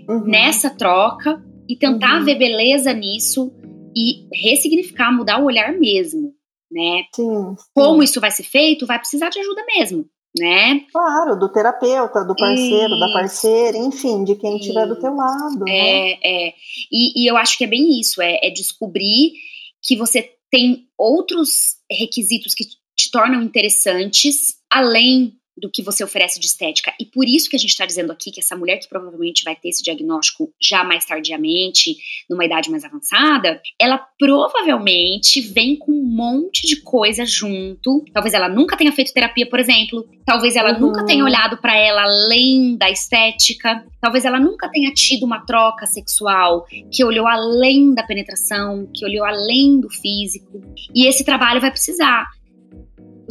uhum. 0.08 0.26
nessa 0.26 0.70
troca 0.70 1.44
e 1.68 1.76
tentar 1.76 2.20
uhum. 2.20 2.26
ver 2.26 2.36
beleza 2.36 2.94
nisso 2.94 3.54
e 3.96 4.28
ressignificar, 4.34 5.12
mudar 5.12 5.40
o 5.42 5.46
olhar 5.46 5.74
mesmo, 5.74 6.34
né? 6.72 7.04
Sim, 7.16 7.56
sim. 7.58 7.70
Como 7.74 8.04
isso 8.04 8.20
vai 8.20 8.32
ser 8.32 8.44
feito, 8.44 8.86
vai 8.86 9.00
precisar 9.00 9.30
de 9.30 9.40
ajuda 9.40 9.64
mesmo, 9.78 10.06
né? 10.38 10.82
Claro, 10.92 11.38
do 11.38 11.52
terapeuta, 11.52 12.26
do 12.26 12.36
parceiro, 12.36 13.00
da 13.00 13.12
parceira, 13.12 13.78
enfim, 13.78 14.24
de 14.24 14.36
quem 14.36 14.58
estiver 14.58 14.88
do 14.88 15.00
teu 15.00 15.14
lado. 15.14 15.64
É, 15.68 15.72
né? 15.72 16.18
é. 16.24 16.54
E, 16.92 17.24
e, 17.24 17.30
eu 17.30 17.38
acho 17.38 17.58
que 17.58 17.64
é 17.64 17.68
bem 17.68 18.00
isso, 18.00 18.22
é, 18.22 18.40
é 18.42 18.50
descobrir 18.50 19.34
que 19.82 19.96
você 19.96 20.30
tem 20.50 20.88
outros 20.98 21.78
requisitos 21.90 22.54
que 22.54 22.66
te 23.12 23.20
tornam 23.20 23.42
interessantes 23.42 24.56
além 24.70 25.34
do 25.58 25.70
que 25.70 25.84
você 25.84 26.04
oferece 26.04 26.40
de 26.40 26.48
estética. 26.48 26.94
E 27.00 27.06
por 27.06 27.28
isso 27.28 27.50
que 27.50 27.56
a 27.56 27.60
gente 27.60 27.70
está 27.70 27.86
dizendo 27.86 28.12
aqui 28.12 28.32
que 28.32 28.40
essa 28.40 28.56
mulher 28.56 28.78
que 28.78 28.88
provavelmente 28.88 29.44
vai 29.44 29.56
ter 29.56 29.70
esse 29.70 29.84
diagnóstico 29.84 30.52
já 30.62 30.84
mais 30.84 31.06
tardiamente, 31.06 31.96
numa 32.30 32.46
idade 32.46 32.72
mais 32.72 32.84
avançada, 32.84 33.62
ela 33.80 33.98
provavelmente 34.18 35.42
vem 35.42 35.78
com 35.78 35.92
um 35.92 36.04
monte 36.04 36.66
de 36.66 36.82
coisa 36.82 37.26
junto. 37.26 38.04
Talvez 38.14 38.34
ela 38.34 38.50
nunca 38.50 38.78
tenha 38.78 38.92
feito 38.92 39.14
terapia, 39.14 39.48
por 39.48 39.60
exemplo. 39.60 40.08
Talvez 40.26 40.56
ela 40.56 40.74
uhum. 40.74 40.80
nunca 40.80 41.06
tenha 41.06 41.24
olhado 41.24 41.58
para 41.58 41.78
ela 41.78 42.04
além 42.04 42.78
da 42.78 42.90
estética. 42.90 43.86
Talvez 44.00 44.26
ela 44.26 44.40
nunca 44.40 44.70
tenha 44.70 44.92
tido 44.94 45.26
uma 45.26 45.46
troca 45.46 45.86
sexual 45.86 46.66
que 46.92 47.04
olhou 47.04 47.28
além 47.28 47.94
da 47.94 48.04
penetração, 48.04 48.90
que 48.96 49.06
olhou 49.06 49.26
além 49.26 49.80
do 49.80 49.90
físico. 49.90 50.62
E 50.96 51.06
esse 51.06 51.24
trabalho 51.24 51.62
vai 51.62 51.70
precisar 51.70 52.26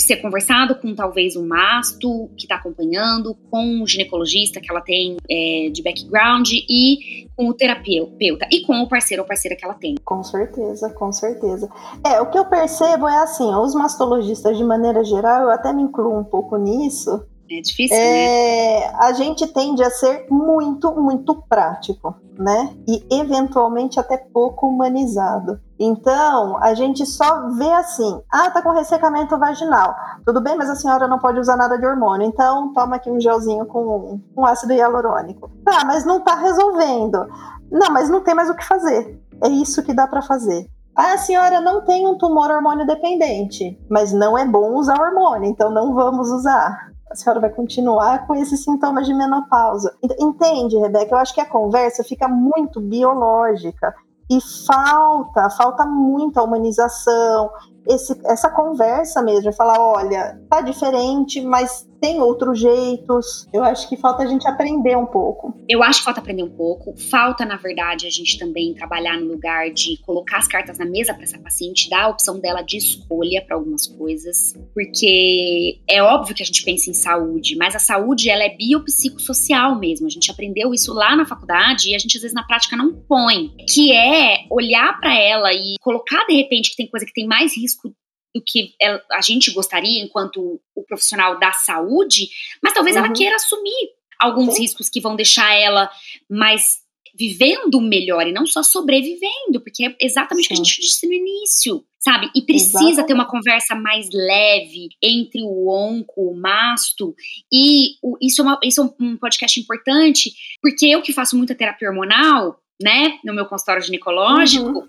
ser 0.01 0.17
conversado 0.17 0.75
com 0.77 0.95
talvez 0.95 1.37
um 1.37 1.47
masto 1.47 2.31
que 2.37 2.45
está 2.45 2.57
acompanhando, 2.57 3.37
com 3.51 3.83
um 3.83 3.87
ginecologista 3.87 4.61
que 4.61 4.71
ela 4.71 4.81
tem 4.81 5.17
é, 5.31 5.71
de 5.71 5.83
background 5.83 6.49
e 6.51 7.29
com 7.37 7.49
o 7.49 7.55
terapeuta 7.55 8.47
e 8.51 8.63
com 8.67 8.81
o 8.83 8.89
parceiro 8.89 9.23
ou 9.23 9.29
parceira 9.29 9.57
que 9.57 9.65
ela 9.65 9.75
tem. 9.75 9.95
Com 10.05 10.23
certeza, 10.23 10.91
com 10.91 11.13
certeza. 11.13 11.69
É, 12.05 12.21
o 12.21 12.31
que 12.31 12.39
eu 12.39 12.45
percebo 12.45 13.09
é 13.09 13.23
assim, 13.23 13.55
os 13.55 13.75
mastologistas 13.75 14.57
de 14.57 14.65
maneira 14.65 15.03
geral, 15.05 15.43
eu 15.43 15.51
até 15.51 15.73
me 15.73 15.83
incluo 15.83 16.19
um 16.19 16.25
pouco 16.25 16.57
nisso, 16.57 17.25
é 17.59 17.61
difícil, 17.61 17.97
é, 17.97 18.81
né? 18.81 18.97
A 19.01 19.13
gente 19.13 19.47
tende 19.49 19.83
a 19.83 19.91
ser 19.91 20.27
muito, 20.31 20.93
muito 20.93 21.35
prático, 21.49 22.15
né? 22.39 22.75
E 22.87 23.05
eventualmente 23.11 23.99
até 23.99 24.17
pouco 24.17 24.69
humanizado. 24.69 25.61
Então, 25.79 26.57
a 26.63 26.75
gente 26.75 27.05
só 27.05 27.49
vê 27.51 27.73
assim: 27.73 28.23
ah, 28.31 28.51
tá 28.51 28.63
com 28.63 28.71
ressecamento 28.71 29.37
vaginal. 29.39 29.95
Tudo 30.25 30.41
bem, 30.41 30.57
mas 30.57 30.71
a 30.71 30.77
senhora 30.77 31.09
não 31.09 31.19
pode 31.19 31.41
usar 31.41 31.57
nada 31.57 31.77
de 31.77 31.87
hormônio. 31.87 32.27
Então, 32.27 32.73
toma 32.73 32.97
aqui 32.97 33.11
um 33.11 33.21
gelzinho 33.21 33.67
com, 33.67 34.21
com 34.35 34.47
ácido 34.47 34.73
hialurônico. 34.73 35.51
Tá, 35.65 35.85
mas 35.85 36.05
não 36.05 36.21
tá 36.21 36.37
resolvendo. 36.37 37.27
Não, 37.71 37.91
mas 37.93 38.09
não 38.09 38.21
tem 38.21 38.35
mais 38.35 38.51
o 38.51 38.55
que 38.55 38.65
fazer. 38.65 39.21
É 39.43 39.49
isso 39.49 39.83
que 39.83 39.95
dá 39.95 40.07
para 40.07 40.23
fazer. 40.23 40.69
Ah, 40.95 41.15
a 41.15 41.19
senhora 41.19 41.61
não 41.61 41.85
tem 41.85 42.07
um 42.07 42.19
tumor 42.19 42.51
hormônio 42.51 42.87
dependente, 42.87 43.79
mas 43.89 44.13
não 44.13 44.37
é 44.37 44.45
bom 44.45 44.75
usar 44.75 45.01
hormônio, 45.01 45.49
então 45.49 45.71
não 45.71 45.95
vamos 45.95 46.31
usar 46.31 46.90
a 47.11 47.17
senhora 47.17 47.41
vai 47.41 47.51
continuar 47.51 48.27
com 48.27 48.35
esses 48.35 48.63
sintomas 48.63 49.07
de 49.07 49.13
menopausa. 49.13 49.93
Entende, 50.19 50.79
Rebeca? 50.79 51.15
Eu 51.15 51.19
acho 51.19 51.35
que 51.35 51.41
a 51.41 51.49
conversa 51.49 52.05
fica 52.05 52.29
muito 52.29 52.81
biológica 52.81 53.95
e 54.31 54.39
falta, 54.65 55.51
falta 55.51 55.85
muita 55.85 56.41
humanização, 56.41 57.51
esse, 57.85 58.17
essa 58.25 58.49
conversa 58.49 59.21
mesmo, 59.23 59.53
falar, 59.53 59.81
olha, 59.81 60.41
tá 60.49 60.61
diferente, 60.61 61.41
mas 61.41 61.90
tem 62.01 62.21
outros 62.21 62.59
jeitos. 62.59 63.47
Eu 63.53 63.63
acho 63.63 63.89
que 63.89 63.97
falta 63.97 64.23
a 64.23 64.27
gente 64.27 64.49
aprender 64.49 64.97
um 64.97 65.07
pouco. 65.07 65.55
Eu 65.69 65.83
acho 65.83 66.01
que 66.01 66.05
falta 66.05 66.21
aprender 66.21 66.43
um 66.43 66.51
pouco. 66.51 66.97
Falta, 67.11 67.45
na 67.45 67.57
verdade, 67.57 68.07
a 68.07 68.11
gente 68.11 68.39
também 68.39 68.75
trabalhar 68.75 69.19
no 69.21 69.27
lugar 69.27 69.71
de 69.71 69.99
colocar 70.03 70.39
as 70.39 70.49
cartas 70.49 70.79
na 70.79 70.85
mesa 70.85 71.15
para 71.15 71.25
essa 71.25 71.39
paciente, 71.39 71.91
dar 71.91 72.05
a 72.05 72.09
opção 72.09 72.41
dela 72.41 72.63
de 72.63 72.77
escolha 72.77 73.45
para 73.47 73.57
algumas 73.57 73.87
coisas, 73.87 74.55
porque 74.75 75.81
é 75.89 76.03
óbvio 76.03 76.35
que 76.35 76.43
a 76.43 76.47
gente 76.47 76.65
pensa 76.65 76.91
em 76.91 76.95
saúde, 76.95 77.57
mas 77.57 77.75
a 77.75 77.79
saúde 77.79 78.31
ela 78.31 78.45
é 78.45 78.57
biopsicossocial 78.57 79.79
mesmo. 79.79 80.07
A 80.07 80.11
gente 80.11 80.31
aprendeu 80.31 80.73
isso 80.73 80.93
lá 80.95 81.15
na 81.15 81.27
faculdade 81.27 81.91
e 81.91 81.95
a 81.95 81.99
gente 81.99 82.17
às 82.17 82.23
vezes 82.23 82.35
na 82.35 82.47
prática 82.47 82.77
não 82.77 82.95
põe, 82.95 83.51
que 83.69 83.93
é 83.93 84.45
olhar 84.51 84.99
para 85.01 85.15
ela 85.15 85.53
e 85.53 85.75
colocar 85.81 86.25
de 86.27 86.35
repente 86.35 86.71
que 86.71 86.77
tem 86.77 86.89
coisa 86.89 87.05
que 87.05 87.13
tem 87.13 87.27
mais 87.27 87.57
risco 87.57 87.93
do 88.35 88.43
que 88.45 88.75
a 89.13 89.21
gente 89.21 89.51
gostaria 89.51 90.03
enquanto 90.03 90.61
o 90.75 90.83
profissional 90.85 91.39
da 91.39 91.53
saúde, 91.53 92.29
mas 92.63 92.73
talvez 92.73 92.97
uhum. 92.97 93.05
ela 93.05 93.13
queira 93.13 93.37
assumir 93.37 93.91
alguns 94.21 94.55
Sim. 94.55 94.63
riscos 94.63 94.89
que 94.89 95.01
vão 95.01 95.17
deixar 95.17 95.53
ela 95.55 95.91
mais 96.29 96.79
vivendo 97.15 97.81
melhor 97.81 98.27
e 98.27 98.33
não 98.33 98.47
só 98.47 98.63
sobrevivendo, 98.63 99.61
porque 99.63 99.87
é 99.87 99.97
exatamente 100.01 100.47
Sim. 100.47 100.55
o 100.55 100.57
que 100.57 100.63
a 100.63 100.65
gente 100.65 100.81
disse 100.81 101.07
no 101.07 101.13
início, 101.13 101.85
sabe? 101.99 102.31
E 102.35 102.43
precisa 102.43 102.79
exatamente. 102.79 103.07
ter 103.07 103.15
uma 103.15 103.29
conversa 103.29 103.75
mais 103.75 104.09
leve 104.13 104.89
entre 105.03 105.43
o 105.43 105.69
onco, 105.69 106.31
o 106.31 106.35
masto, 106.35 107.15
e 107.53 107.97
o, 108.03 108.17
isso, 108.23 108.41
é 108.41 108.45
uma, 108.45 108.61
isso 108.63 108.81
é 108.81 109.05
um 109.05 109.17
podcast 109.17 109.59
importante, 109.59 110.33
porque 110.63 110.87
eu 110.87 111.03
que 111.03 111.13
faço 111.13 111.37
muita 111.37 111.55
terapia 111.55 111.89
hormonal, 111.89 112.61
né, 112.81 113.19
no 113.25 113.35
meu 113.35 113.47
consultório 113.47 113.83
ginecológico, 113.83 114.67
uhum. 114.67 114.89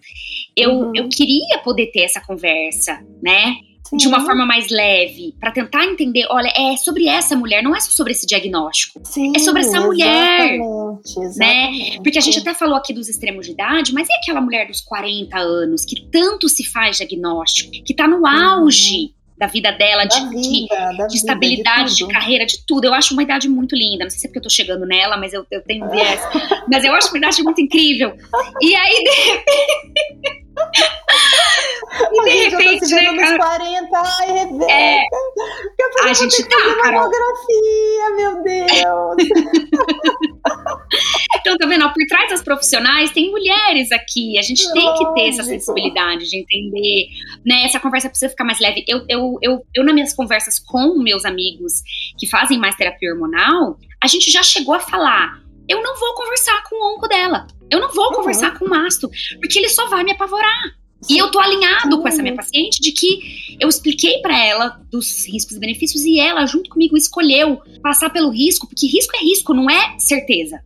Eu, 0.56 0.72
uhum. 0.72 0.92
eu 0.96 1.10
queria 1.10 1.60
poder 1.60 1.88
ter 1.88 2.02
essa 2.02 2.20
conversa, 2.20 3.02
né? 3.22 3.56
Sim. 3.84 3.98
De 3.98 4.08
uma 4.08 4.22
forma 4.22 4.46
mais 4.46 4.70
leve, 4.70 5.36
para 5.38 5.52
tentar 5.52 5.86
entender, 5.86 6.26
olha, 6.30 6.52
é 6.56 6.78
sobre 6.78 7.08
essa 7.08 7.36
mulher, 7.36 7.62
não 7.62 7.76
é 7.76 7.80
só 7.80 7.92
sobre 7.92 8.14
esse 8.14 8.26
diagnóstico. 8.26 9.02
Sim, 9.04 9.34
é 9.36 9.40
sobre 9.40 9.62
essa 9.62 9.82
mulher. 9.82 10.58
Exatamente, 11.18 11.38
né? 11.38 11.98
Porque 12.02 12.18
a 12.18 12.22
gente 12.22 12.40
até 12.40 12.54
falou 12.54 12.76
aqui 12.76 12.94
dos 12.94 13.10
extremos 13.10 13.46
de 13.46 13.52
idade, 13.52 13.94
mas 13.94 14.08
e 14.08 14.14
aquela 14.14 14.40
mulher 14.40 14.68
dos 14.68 14.80
40 14.80 15.38
anos 15.38 15.84
que 15.84 16.02
tanto 16.10 16.48
se 16.48 16.64
faz 16.64 16.98
diagnóstico, 16.98 17.72
que 17.84 17.94
tá 17.94 18.08
no 18.08 18.20
uhum. 18.20 18.28
auge? 18.28 18.96
Uhum 18.96 19.21
da 19.42 19.48
vida 19.48 19.72
dela, 19.72 20.06
da 20.06 20.20
de, 20.20 20.30
vida, 20.30 20.92
de, 20.92 21.08
de 21.08 21.16
estabilidade, 21.16 21.96
de, 21.96 22.06
de, 22.06 22.14
carreira, 22.14 22.46
de 22.46 22.64
tudo. 22.64 22.86
Eu 22.86 22.94
acho 22.94 23.14
uma 23.16 23.24
idade 23.24 23.50
muito 23.50 23.76
linda. 23.76 24.04
Não 24.04 24.12
sei 24.12 24.20
se 24.20 24.28
é 24.28 24.30
porque 24.30 24.38
eu 24.38 24.44
tô 24.44 24.52
chegando 24.52 24.86
nela, 24.86 25.18
mas 25.18 25.34
eu, 25.34 25.44
eu 25.50 25.64
tenho 25.64 25.90
viés. 25.90 26.22
mas 26.70 26.84
eu 26.84 26.94
acho 26.94 27.08
uma 27.08 27.18
idade 27.18 27.42
muito 27.42 27.60
incrível. 27.60 28.16
E 28.62 28.76
aí, 28.76 29.04
de 29.04 29.10
repente. 29.32 30.41
E 32.14 32.24
de 32.24 32.32
gente 32.32 32.56
repente, 32.56 32.88
já 32.88 32.98
tá 32.98 33.12
né, 33.12 33.18
cara, 33.18 33.38
40, 33.38 33.98
ai, 33.98 34.32
Rebeca. 34.32 34.72
É, 34.72 35.04
a 36.04 36.14
gente 36.14 36.48
tá, 36.48 36.56
Carol. 36.82 37.10
meu 38.16 38.42
Deus. 38.44 38.70
então, 41.36 41.58
tá 41.58 41.68
vendo? 41.68 41.92
por 41.92 42.06
trás 42.08 42.30
das 42.30 42.42
profissionais 42.42 43.12
tem 43.12 43.32
mulheres 43.32 43.92
aqui. 43.92 44.38
A 44.38 44.42
gente 44.42 44.72
tem 44.74 44.94
que 44.96 45.14
ter 45.14 45.30
essa 45.30 45.44
sensibilidade 45.44 46.30
de 46.30 46.38
entender, 46.38 47.08
né? 47.46 47.66
Essa 47.66 47.80
conversa 47.80 48.10
precisa 48.10 48.30
ficar 48.30 48.44
mais 48.44 48.60
leve. 48.60 48.84
Eu, 48.88 49.06
eu, 49.10 49.38
eu, 49.42 49.66
eu, 49.74 49.84
nas 49.84 49.94
minhas 49.94 50.14
conversas 50.14 50.60
com 50.60 51.02
meus 51.02 51.26
amigos 51.26 51.82
que 52.18 52.28
fazem 52.28 52.58
mais 52.58 52.76
terapia 52.76 53.12
hormonal, 53.12 53.78
a 54.02 54.08
gente 54.08 54.32
já 54.32 54.44
chegou 54.44 54.74
a 54.74 54.80
falar: 54.80 55.42
eu 55.72 55.82
não 55.82 55.98
vou 55.98 56.14
conversar 56.16 56.64
com 56.70 56.76
o 56.76 56.94
onco 56.94 57.08
dela. 57.08 57.48
Eu 57.70 57.80
não 57.80 57.94
vou 57.94 58.10
uhum. 58.10 58.16
conversar 58.16 58.58
com 58.58 58.66
o 58.66 58.70
masto, 58.70 59.10
porque 59.40 59.58
ele 59.58 59.70
só 59.70 59.88
vai 59.88 60.04
me 60.04 60.12
apavorar. 60.12 60.76
E 61.10 61.18
eu 61.18 61.32
tô 61.32 61.40
alinhado 61.40 62.00
com 62.00 62.08
essa 62.08 62.22
minha 62.22 62.36
paciente 62.36 62.80
de 62.80 62.92
que 62.92 63.58
eu 63.60 63.68
expliquei 63.68 64.20
para 64.22 64.38
ela 64.38 64.80
dos 64.92 65.26
riscos 65.26 65.56
e 65.58 65.60
benefícios 65.60 66.04
e 66.04 66.20
ela, 66.20 66.46
junto 66.46 66.70
comigo, 66.70 66.96
escolheu 66.96 67.60
passar 67.82 68.12
pelo 68.12 68.30
risco, 68.30 68.68
porque 68.68 68.86
risco 68.86 69.16
é 69.16 69.20
risco, 69.24 69.54
não 69.54 69.70
é 69.70 69.98
certeza. 69.98 70.62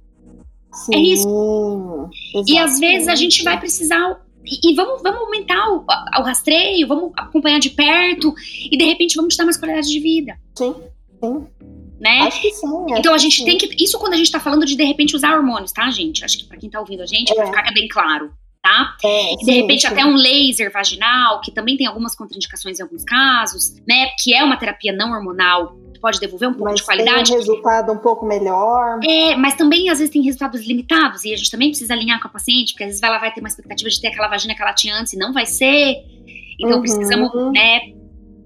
Sim, 0.73 0.95
é 0.95 0.97
risco. 0.97 2.09
E 2.45 2.57
às 2.57 2.79
vezes 2.79 3.07
a 3.07 3.15
gente 3.15 3.43
vai 3.43 3.57
precisar. 3.57 4.21
E, 4.45 4.71
e 4.71 4.75
vamos, 4.75 5.01
vamos 5.01 5.21
aumentar 5.21 5.69
o, 5.69 5.85
o, 5.85 6.23
rastreio, 6.23 6.87
vamos 6.87 7.11
acompanhar 7.15 7.59
de 7.59 7.69
perto, 7.69 8.33
e 8.69 8.77
de 8.77 8.83
repente 8.83 9.15
vamos 9.15 9.33
te 9.33 9.37
dar 9.37 9.45
mais 9.45 9.57
qualidade 9.57 9.89
de 9.89 9.99
vida. 9.99 10.37
Sim, 10.53 10.75
sim. 11.23 11.47
Né? 11.99 12.21
Acho 12.21 12.41
que 12.41 12.51
sim. 12.51 12.67
Acho 12.67 12.99
então 12.99 13.13
a 13.13 13.17
gente 13.17 13.45
tem 13.45 13.57
que. 13.57 13.83
Isso 13.83 13.97
quando 13.97 14.13
a 14.13 14.17
gente 14.17 14.31
tá 14.31 14.39
falando 14.39 14.65
de 14.65 14.75
de 14.75 14.83
repente 14.83 15.15
usar 15.15 15.35
hormônios, 15.35 15.71
tá, 15.71 15.89
gente? 15.89 16.25
Acho 16.25 16.37
que 16.37 16.45
pra 16.45 16.57
quem 16.57 16.69
tá 16.69 16.79
ouvindo 16.79 17.01
a 17.01 17.05
gente, 17.05 17.31
é. 17.31 17.35
pra 17.35 17.45
ficar 17.47 17.73
bem 17.73 17.87
claro 17.87 18.31
tá? 18.65 18.97
É, 19.03 19.35
de 19.35 19.45
sim, 19.45 19.61
repente 19.61 19.81
sim. 19.81 19.87
até 19.87 20.03
um 20.03 20.15
laser 20.15 20.71
vaginal, 20.71 21.39
que 21.39 21.51
também 21.51 21.77
tem 21.77 21.85
algumas 21.85 22.15
contraindicações 22.15 22.79
em 22.79 22.81
alguns 22.81 23.03
casos, 23.03 23.75
né? 23.87 24.07
Que 24.19 24.33
é 24.33 24.43
uma 24.43 24.57
terapia 24.57 24.91
não 24.91 25.11
hormonal 25.11 25.77
que 25.93 25.99
pode 25.99 26.19
devolver 26.19 26.49
um 26.49 26.53
pouco 26.53 26.71
mas 26.71 26.79
de 26.79 26.83
qualidade. 26.83 27.29
Tem 27.29 27.35
um 27.35 27.39
resultado 27.39 27.91
um 27.91 27.99
pouco 27.99 28.25
melhor. 28.25 28.99
É, 29.07 29.35
mas 29.35 29.53
também 29.53 29.87
às 29.89 29.99
vezes 29.99 30.11
tem 30.11 30.23
resultados 30.23 30.65
limitados 30.65 31.23
e 31.23 31.33
a 31.33 31.37
gente 31.37 31.51
também 31.51 31.69
precisa 31.69 31.93
alinhar 31.93 32.19
com 32.19 32.27
a 32.27 32.31
paciente, 32.31 32.73
porque 32.73 32.85
às 32.85 32.89
vezes 32.89 33.03
ela 33.03 33.19
vai 33.19 33.31
ter 33.31 33.39
uma 33.39 33.49
expectativa 33.49 33.87
de 33.87 34.01
ter 34.01 34.07
aquela 34.07 34.27
vagina 34.27 34.55
que 34.55 34.61
ela 34.61 34.73
tinha 34.73 34.95
antes 34.95 35.13
e 35.13 35.17
não 35.17 35.31
vai 35.31 35.45
ser. 35.45 36.03
Então 36.59 36.77
Uhum. 36.77 36.81
precisamos, 36.81 37.31
né, 37.53 37.81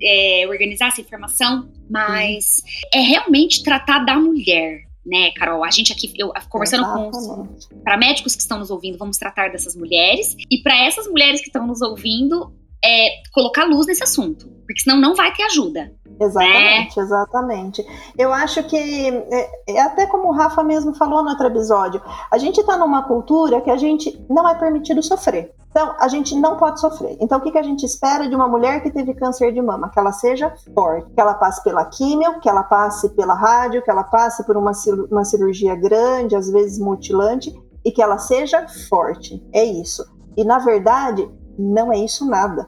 é, 0.02 0.46
organizar 0.50 0.88
essa 0.88 1.00
informação, 1.00 1.70
mas 1.89 2.62
é 2.93 2.99
realmente 2.99 3.63
tratar 3.63 3.99
da 3.99 4.15
mulher. 4.15 4.88
Né, 5.06 5.32
Carol? 5.32 5.63
A 5.63 5.71
gente 5.71 5.91
aqui, 5.91 6.13
eu 6.17 6.32
conversando 6.49 6.84
com 6.84 7.47
para 7.84 7.97
médicos 7.97 8.36
que 8.36 8.41
estão 8.41 8.60
nos 8.60 8.69
ouvindo, 8.69 8.97
vamos 8.97 9.17
tratar 9.17 9.49
dessas 9.49 9.75
mulheres. 9.75 10.36
E 10.52 10.62
para 10.62 10.86
essas 10.86 11.08
mulheres 11.08 11.39
que 11.39 11.47
estão 11.47 11.65
nos 11.65 11.82
ouvindo, 11.82 12.54
é 12.84 13.21
colocar 13.32 13.63
luz 13.65 13.88
nesse 13.88 14.04
assunto. 14.04 14.47
Porque 14.67 14.82
senão 14.82 14.99
não 14.99 15.15
vai 15.15 15.34
ter 15.34 15.43
ajuda. 15.43 15.91
Exatamente, 16.19 16.99
exatamente. 16.99 17.88
Eu 18.17 18.34
acho 18.34 18.63
que, 18.63 18.77
é, 18.77 19.49
é 19.67 19.82
até 19.82 20.05
como 20.05 20.27
o 20.27 20.32
Rafa 20.32 20.63
mesmo 20.63 20.93
falou 20.93 21.23
no 21.23 21.29
outro 21.29 21.47
episódio, 21.47 22.01
a 22.29 22.38
gente 22.38 22.60
está 22.60 22.77
numa 22.77 23.03
cultura 23.03 23.62
que 23.62 23.71
a 23.71 23.77
gente 23.77 24.23
não 24.29 24.47
é 24.47 24.55
permitido 24.55 25.01
sofrer. 25.01 25.53
Então, 25.71 25.93
a 25.99 26.08
gente 26.08 26.36
não 26.36 26.58
pode 26.58 26.79
sofrer. 26.79 27.15
Então, 27.19 27.38
o 27.38 27.41
que, 27.41 27.51
que 27.51 27.58
a 27.58 27.63
gente 27.63 27.86
espera 27.86 28.27
de 28.27 28.36
uma 28.36 28.47
mulher 28.47 28.82
que 28.82 28.89
teve 28.89 29.13
câncer 29.13 29.53
de 29.53 29.62
mama? 29.62 29.89
Que 29.89 29.99
ela 29.99 30.12
seja 30.12 30.51
forte, 30.73 31.12
que 31.13 31.21
ela 31.21 31.36
passe 31.36 31.63
pela 31.63 31.86
químio, 31.86 32.39
que 32.39 32.49
ela 32.49 32.63
passe 32.63 33.10
pela 33.10 33.36
rádio, 33.36 33.84
que 33.84 33.89
ela 33.89 34.03
passe 34.03 34.43
por 34.45 34.58
uma, 34.58 34.71
uma 35.12 35.23
cirurgia 35.23 35.75
grande, 35.75 36.36
às 36.36 36.49
vezes 36.49 36.79
mutilante, 36.79 37.53
e 37.86 37.91
que 37.91 38.01
ela 38.01 38.17
seja 38.17 38.67
forte. 38.89 39.41
É 39.53 39.63
isso. 39.63 40.03
E, 40.36 40.43
na 40.43 40.58
verdade, 40.58 41.29
não 41.58 41.93
é 41.93 41.99
isso 41.99 42.25
nada. 42.25 42.67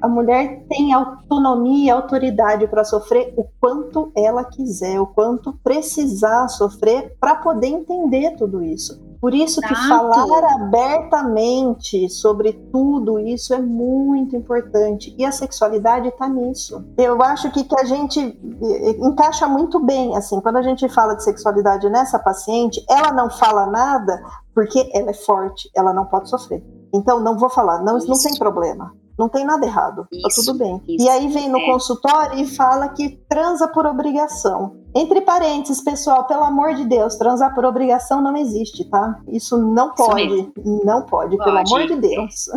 A 0.00 0.08
mulher 0.08 0.64
tem 0.68 0.92
autonomia 0.92 1.86
e 1.86 1.90
autoridade 1.90 2.66
para 2.66 2.84
sofrer 2.84 3.32
o 3.36 3.44
quanto 3.60 4.10
ela 4.16 4.44
quiser, 4.44 5.00
o 5.00 5.06
quanto 5.06 5.52
precisar 5.62 6.48
sofrer 6.48 7.16
para 7.20 7.34
poder 7.36 7.68
entender 7.68 8.36
tudo 8.36 8.62
isso. 8.62 9.10
Por 9.20 9.34
isso 9.34 9.60
que 9.60 9.74
falar 9.86 10.44
abertamente 10.54 12.08
sobre 12.08 12.54
tudo 12.72 13.18
isso 13.18 13.52
é 13.52 13.60
muito 13.60 14.34
importante. 14.34 15.14
E 15.18 15.26
a 15.26 15.30
sexualidade 15.30 16.08
está 16.08 16.26
nisso. 16.26 16.82
Eu 16.96 17.20
acho 17.20 17.50
que, 17.50 17.62
que 17.64 17.78
a 17.78 17.84
gente 17.84 18.18
eh, 18.18 18.90
encaixa 18.98 19.46
muito 19.46 19.78
bem, 19.78 20.16
assim, 20.16 20.40
quando 20.40 20.56
a 20.56 20.62
gente 20.62 20.88
fala 20.88 21.14
de 21.14 21.22
sexualidade 21.22 21.90
nessa 21.90 22.18
paciente, 22.18 22.82
ela 22.88 23.12
não 23.12 23.28
fala 23.28 23.66
nada 23.66 24.22
porque 24.54 24.90
ela 24.94 25.10
é 25.10 25.14
forte, 25.14 25.70
ela 25.76 25.92
não 25.92 26.06
pode 26.06 26.30
sofrer. 26.30 26.64
Então, 26.92 27.20
não 27.20 27.36
vou 27.36 27.50
falar, 27.50 27.82
não, 27.82 27.98
não 27.98 28.18
tem 28.18 28.38
problema. 28.38 28.90
Não 29.20 29.28
tem 29.28 29.44
nada 29.44 29.66
errado, 29.66 30.08
tá 30.10 30.28
Isso, 30.28 30.46
tudo 30.46 30.58
bem. 30.58 30.80
isso, 30.88 31.04
e 31.04 31.06
aí 31.10 31.28
vem 31.28 31.46
no 31.46 31.58
é. 31.58 31.66
consultório 31.66 32.38
e 32.38 32.46
fala 32.46 32.88
que 32.88 33.20
transa 33.28 33.68
por 33.68 33.84
obrigação. 33.84 34.80
Entre 34.96 35.20
parênteses, 35.20 35.84
pessoal, 35.84 36.26
pelo 36.26 36.42
amor 36.42 36.74
de 36.74 36.86
Deus, 36.86 37.16
transar 37.16 37.54
por 37.54 37.66
obrigação 37.66 38.22
não 38.22 38.34
existe, 38.34 38.82
tá? 38.88 39.20
Isso 39.28 39.58
não 39.58 39.94
pode, 39.94 40.50
não 40.86 41.04
pode, 41.04 41.36
pelo 41.36 41.52
Pode. 41.52 41.70
amor 41.70 41.86
de 41.86 41.96
Deus. 41.96 42.48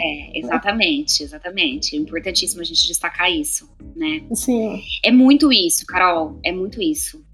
É, 0.00 0.38
exatamente, 0.40 1.22
exatamente. 1.22 1.96
É 1.96 2.00
importantíssimo 2.00 2.62
a 2.62 2.64
gente 2.64 2.84
destacar 2.88 3.30
isso, 3.30 3.70
né? 3.94 4.26
Sim, 4.34 4.82
É 5.04 5.12
muito 5.12 5.52
isso, 5.52 5.86
Carol, 5.86 6.40
é 6.44 6.50
muito 6.50 6.82
isso. 6.82 7.24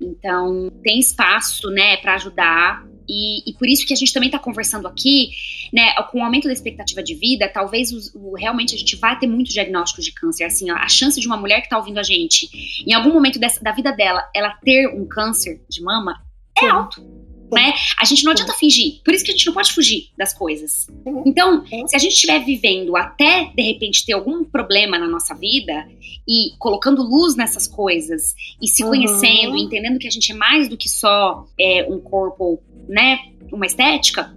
Então, 0.00 0.70
tem 0.84 1.00
espaço, 1.00 1.68
né, 1.70 1.96
para 1.96 2.14
ajudar. 2.14 2.86
E, 3.08 3.48
e 3.50 3.54
por 3.54 3.68
isso 3.68 3.86
que 3.86 3.92
a 3.92 3.96
gente 3.96 4.12
também 4.12 4.28
está 4.28 4.38
conversando 4.38 4.86
aqui, 4.88 5.30
né, 5.72 5.92
com 6.10 6.20
o 6.20 6.24
aumento 6.24 6.46
da 6.46 6.52
expectativa 6.52 7.02
de 7.02 7.14
vida, 7.14 7.48
talvez 7.48 7.92
os- 7.92 8.14
o- 8.14 8.34
realmente 8.36 8.74
a 8.74 8.78
gente 8.78 8.96
vai 8.96 9.18
ter 9.18 9.26
muitos 9.26 9.52
diagnósticos 9.52 10.04
de 10.04 10.12
câncer. 10.12 10.44
Assim, 10.44 10.70
ó, 10.70 10.74
a 10.76 10.88
chance 10.88 11.20
de 11.20 11.26
uma 11.26 11.36
mulher 11.36 11.60
que 11.60 11.66
está 11.66 11.78
ouvindo 11.78 11.98
a 11.98 12.02
gente, 12.02 12.48
em 12.86 12.92
algum 12.92 13.12
momento 13.12 13.38
dessa- 13.38 13.62
da 13.62 13.72
vida 13.72 13.92
dela, 13.92 14.22
ela 14.34 14.50
ter 14.62 14.88
um 14.88 15.06
câncer 15.06 15.62
de 15.68 15.82
mama, 15.82 16.20
é 16.56 16.60
Sim. 16.60 16.66
alto. 16.68 17.21
Né? 17.52 17.74
A 17.98 18.04
gente 18.04 18.24
não 18.24 18.32
adianta 18.32 18.52
fingir. 18.54 19.00
Por 19.04 19.12
isso 19.14 19.24
que 19.24 19.30
a 19.30 19.34
gente 19.34 19.46
não 19.46 19.52
pode 19.52 19.72
fugir 19.72 20.08
das 20.16 20.32
coisas. 20.32 20.86
Então, 21.26 21.64
se 21.86 21.94
a 21.94 21.98
gente 21.98 22.12
estiver 22.14 22.38
vivendo 22.44 22.96
até 22.96 23.50
de 23.54 23.62
repente 23.62 24.04
ter 24.06 24.12
algum 24.14 24.42
problema 24.44 24.98
na 24.98 25.06
nossa 25.06 25.34
vida 25.34 25.86
e 26.26 26.56
colocando 26.58 27.02
luz 27.02 27.36
nessas 27.36 27.66
coisas 27.66 28.34
e 28.60 28.68
se 28.68 28.82
Uhum. 28.82 28.90
conhecendo, 28.90 29.56
e 29.56 29.62
entendendo 29.62 29.98
que 29.98 30.06
a 30.08 30.10
gente 30.10 30.32
é 30.32 30.34
mais 30.34 30.68
do 30.68 30.76
que 30.76 30.88
só 30.88 31.44
é, 31.60 31.86
um 31.88 31.98
corpo, 32.00 32.60
né, 32.88 33.18
uma 33.52 33.66
estética, 33.66 34.34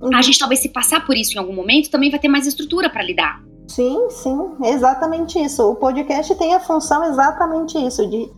Uhum. 0.00 0.14
a 0.14 0.22
gente 0.22 0.38
talvez 0.38 0.60
se 0.60 0.68
passar 0.70 1.04
por 1.06 1.16
isso 1.16 1.34
em 1.34 1.38
algum 1.38 1.52
momento 1.54 1.90
também 1.90 2.10
vai 2.10 2.18
ter 2.20 2.28
mais 2.28 2.46
estrutura 2.46 2.88
para 2.90 3.02
lidar. 3.02 3.42
sim, 3.68 3.96
sim, 4.10 4.36
exatamente 4.64 5.38
isso. 5.38 5.62
O 5.62 5.76
podcast 5.76 6.34
tem 6.34 6.54
a 6.54 6.60
função 6.60 7.04
exatamente 7.04 7.78
isso, 7.78 8.04
de 8.08 8.28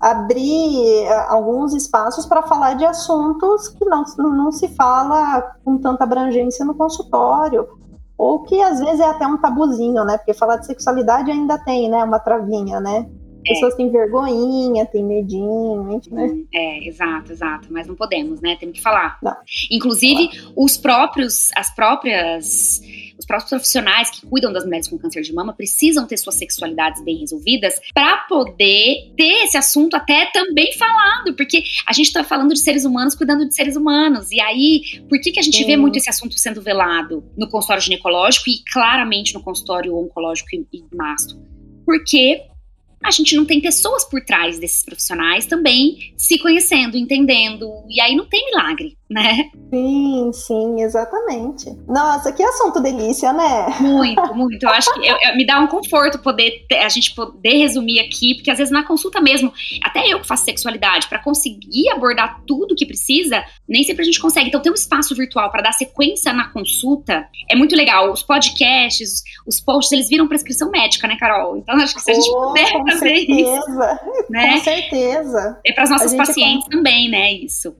abrir 0.00 1.04
eh, 1.04 1.26
alguns 1.28 1.74
espaços 1.74 2.26
para 2.26 2.42
falar 2.42 2.74
de 2.74 2.84
assuntos 2.84 3.68
que 3.68 3.84
não, 3.84 4.04
não 4.18 4.52
se 4.52 4.68
fala 4.68 5.56
com 5.64 5.78
tanta 5.78 6.04
abrangência 6.04 6.64
no 6.64 6.74
consultório. 6.74 7.66
Ou 8.16 8.42
que 8.42 8.60
às 8.60 8.80
vezes 8.80 9.00
é 9.00 9.10
até 9.10 9.26
um 9.26 9.38
tabuzinho, 9.38 10.04
né? 10.04 10.18
Porque 10.18 10.34
falar 10.34 10.56
de 10.56 10.66
sexualidade 10.66 11.30
ainda 11.30 11.56
tem, 11.56 11.88
né? 11.88 12.02
Uma 12.02 12.18
travinha, 12.18 12.80
né? 12.80 13.08
É. 13.46 13.54
Pessoas 13.54 13.74
têm 13.76 13.90
vergonhinha, 13.90 14.84
têm 14.86 15.04
medinho, 15.04 15.88
gente, 15.90 16.12
né? 16.12 16.28
É, 16.52 16.88
exato, 16.88 17.32
exato. 17.32 17.68
Mas 17.70 17.86
não 17.86 17.94
podemos, 17.94 18.40
né? 18.40 18.56
Temos 18.58 18.76
que 18.76 18.82
falar. 18.82 19.18
Não. 19.22 19.36
Inclusive, 19.70 20.30
os 20.56 20.76
próprios, 20.76 21.48
as 21.56 21.74
próprias, 21.74 22.80
os 23.18 23.26
próprios 23.26 23.50
profissionais 23.50 24.10
que 24.10 24.24
cuidam 24.26 24.52
das 24.52 24.64
mulheres 24.64 24.88
com 24.88 24.98
câncer 24.98 25.22
de 25.22 25.32
mama 25.32 25.52
precisam 25.52 26.06
ter 26.06 26.16
suas 26.16 26.36
sexualidades 26.36 27.02
bem 27.02 27.16
resolvidas 27.16 27.80
para 27.92 28.18
poder 28.28 29.12
ter 29.16 29.44
esse 29.44 29.56
assunto 29.56 29.94
até 29.94 30.30
também 30.32 30.72
falado, 30.78 31.34
porque 31.34 31.64
a 31.86 31.92
gente 31.92 32.12
tá 32.12 32.22
falando 32.22 32.54
de 32.54 32.60
seres 32.60 32.84
humanos 32.84 33.14
cuidando 33.14 33.46
de 33.46 33.54
seres 33.54 33.76
humanos. 33.76 34.30
E 34.30 34.40
aí, 34.40 34.82
por 35.08 35.20
que, 35.20 35.32
que 35.32 35.40
a 35.40 35.42
gente 35.42 35.64
vê 35.64 35.72
Sim. 35.72 35.76
muito 35.78 35.96
esse 35.96 36.08
assunto 36.08 36.38
sendo 36.38 36.62
velado 36.62 37.24
no 37.36 37.48
consultório 37.48 37.82
ginecológico 37.82 38.48
e 38.48 38.62
claramente 38.72 39.34
no 39.34 39.42
consultório 39.42 39.96
oncológico 39.96 40.48
e, 40.54 40.66
e 40.72 40.96
masto? 40.96 41.36
Porque 41.84 42.42
a 43.02 43.10
gente 43.10 43.36
não 43.36 43.44
tem 43.44 43.60
pessoas 43.60 44.04
por 44.04 44.20
trás 44.24 44.58
desses 44.58 44.84
profissionais 44.84 45.46
também 45.46 46.12
se 46.16 46.38
conhecendo, 46.38 46.96
entendendo. 46.96 47.70
E 47.88 48.00
aí 48.00 48.14
não 48.14 48.26
tem 48.26 48.44
milagre, 48.46 48.97
né? 49.10 49.50
Sim, 49.72 50.30
sim, 50.32 50.82
exatamente. 50.82 51.70
Nossa, 51.86 52.32
que 52.32 52.42
assunto 52.42 52.80
delícia, 52.80 53.32
né? 53.32 53.66
Muito, 53.80 54.34
muito. 54.34 54.62
Eu 54.64 54.70
acho 54.70 54.92
que 54.94 55.00
eu- 55.06 55.16
eu- 55.24 55.36
me 55.36 55.46
dá 55.46 55.60
um 55.60 55.66
conforto 55.66 56.18
poder 56.18 56.66
a 56.82 56.88
gente 56.88 57.14
poder 57.14 57.56
resumir 57.58 58.00
aqui, 58.00 58.34
porque 58.34 58.50
às 58.50 58.58
vezes 58.58 58.72
na 58.72 58.84
consulta 58.86 59.20
mesmo, 59.20 59.52
até 59.82 60.06
eu 60.06 60.20
que 60.20 60.26
faço 60.26 60.44
sexualidade, 60.44 61.08
para 61.08 61.18
conseguir 61.18 61.88
abordar 61.90 62.42
tudo 62.46 62.74
que 62.74 62.84
precisa, 62.86 63.42
nem 63.68 63.82
sempre 63.82 64.02
a 64.02 64.04
gente 64.04 64.20
consegue. 64.20 64.48
Então 64.48 64.60
ter 64.60 64.70
um 64.70 64.74
espaço 64.74 65.14
virtual 65.14 65.50
para 65.50 65.62
dar 65.62 65.72
sequência 65.72 66.32
na 66.32 66.48
consulta 66.50 67.26
é 67.50 67.54
muito 67.56 67.74
legal. 67.76 68.12
Os 68.12 68.22
podcasts, 68.22 69.22
os 69.46 69.60
posts, 69.60 69.92
eles 69.92 70.08
viram 70.08 70.28
prescrição 70.28 70.70
médica, 70.70 71.06
né, 71.08 71.16
Carol? 71.18 71.56
Então 71.56 71.74
acho 71.76 71.94
que 71.94 72.00
se 72.02 72.10
a 72.10 72.14
gente 72.14 72.28
Oh, 72.30 72.48
puder 72.48 72.72
com 72.72 72.86
fazer 72.90 73.14
isso, 73.14 73.26
certeza, 73.26 74.00
né? 74.30 74.52
com 74.52 74.58
certeza. 74.64 75.60
É 75.66 75.72
para 75.72 75.84
as 75.84 75.90
nossas 75.90 76.14
pacientes 76.14 76.68
também, 76.68 77.08
né? 77.10 77.32
Isso. 77.32 77.74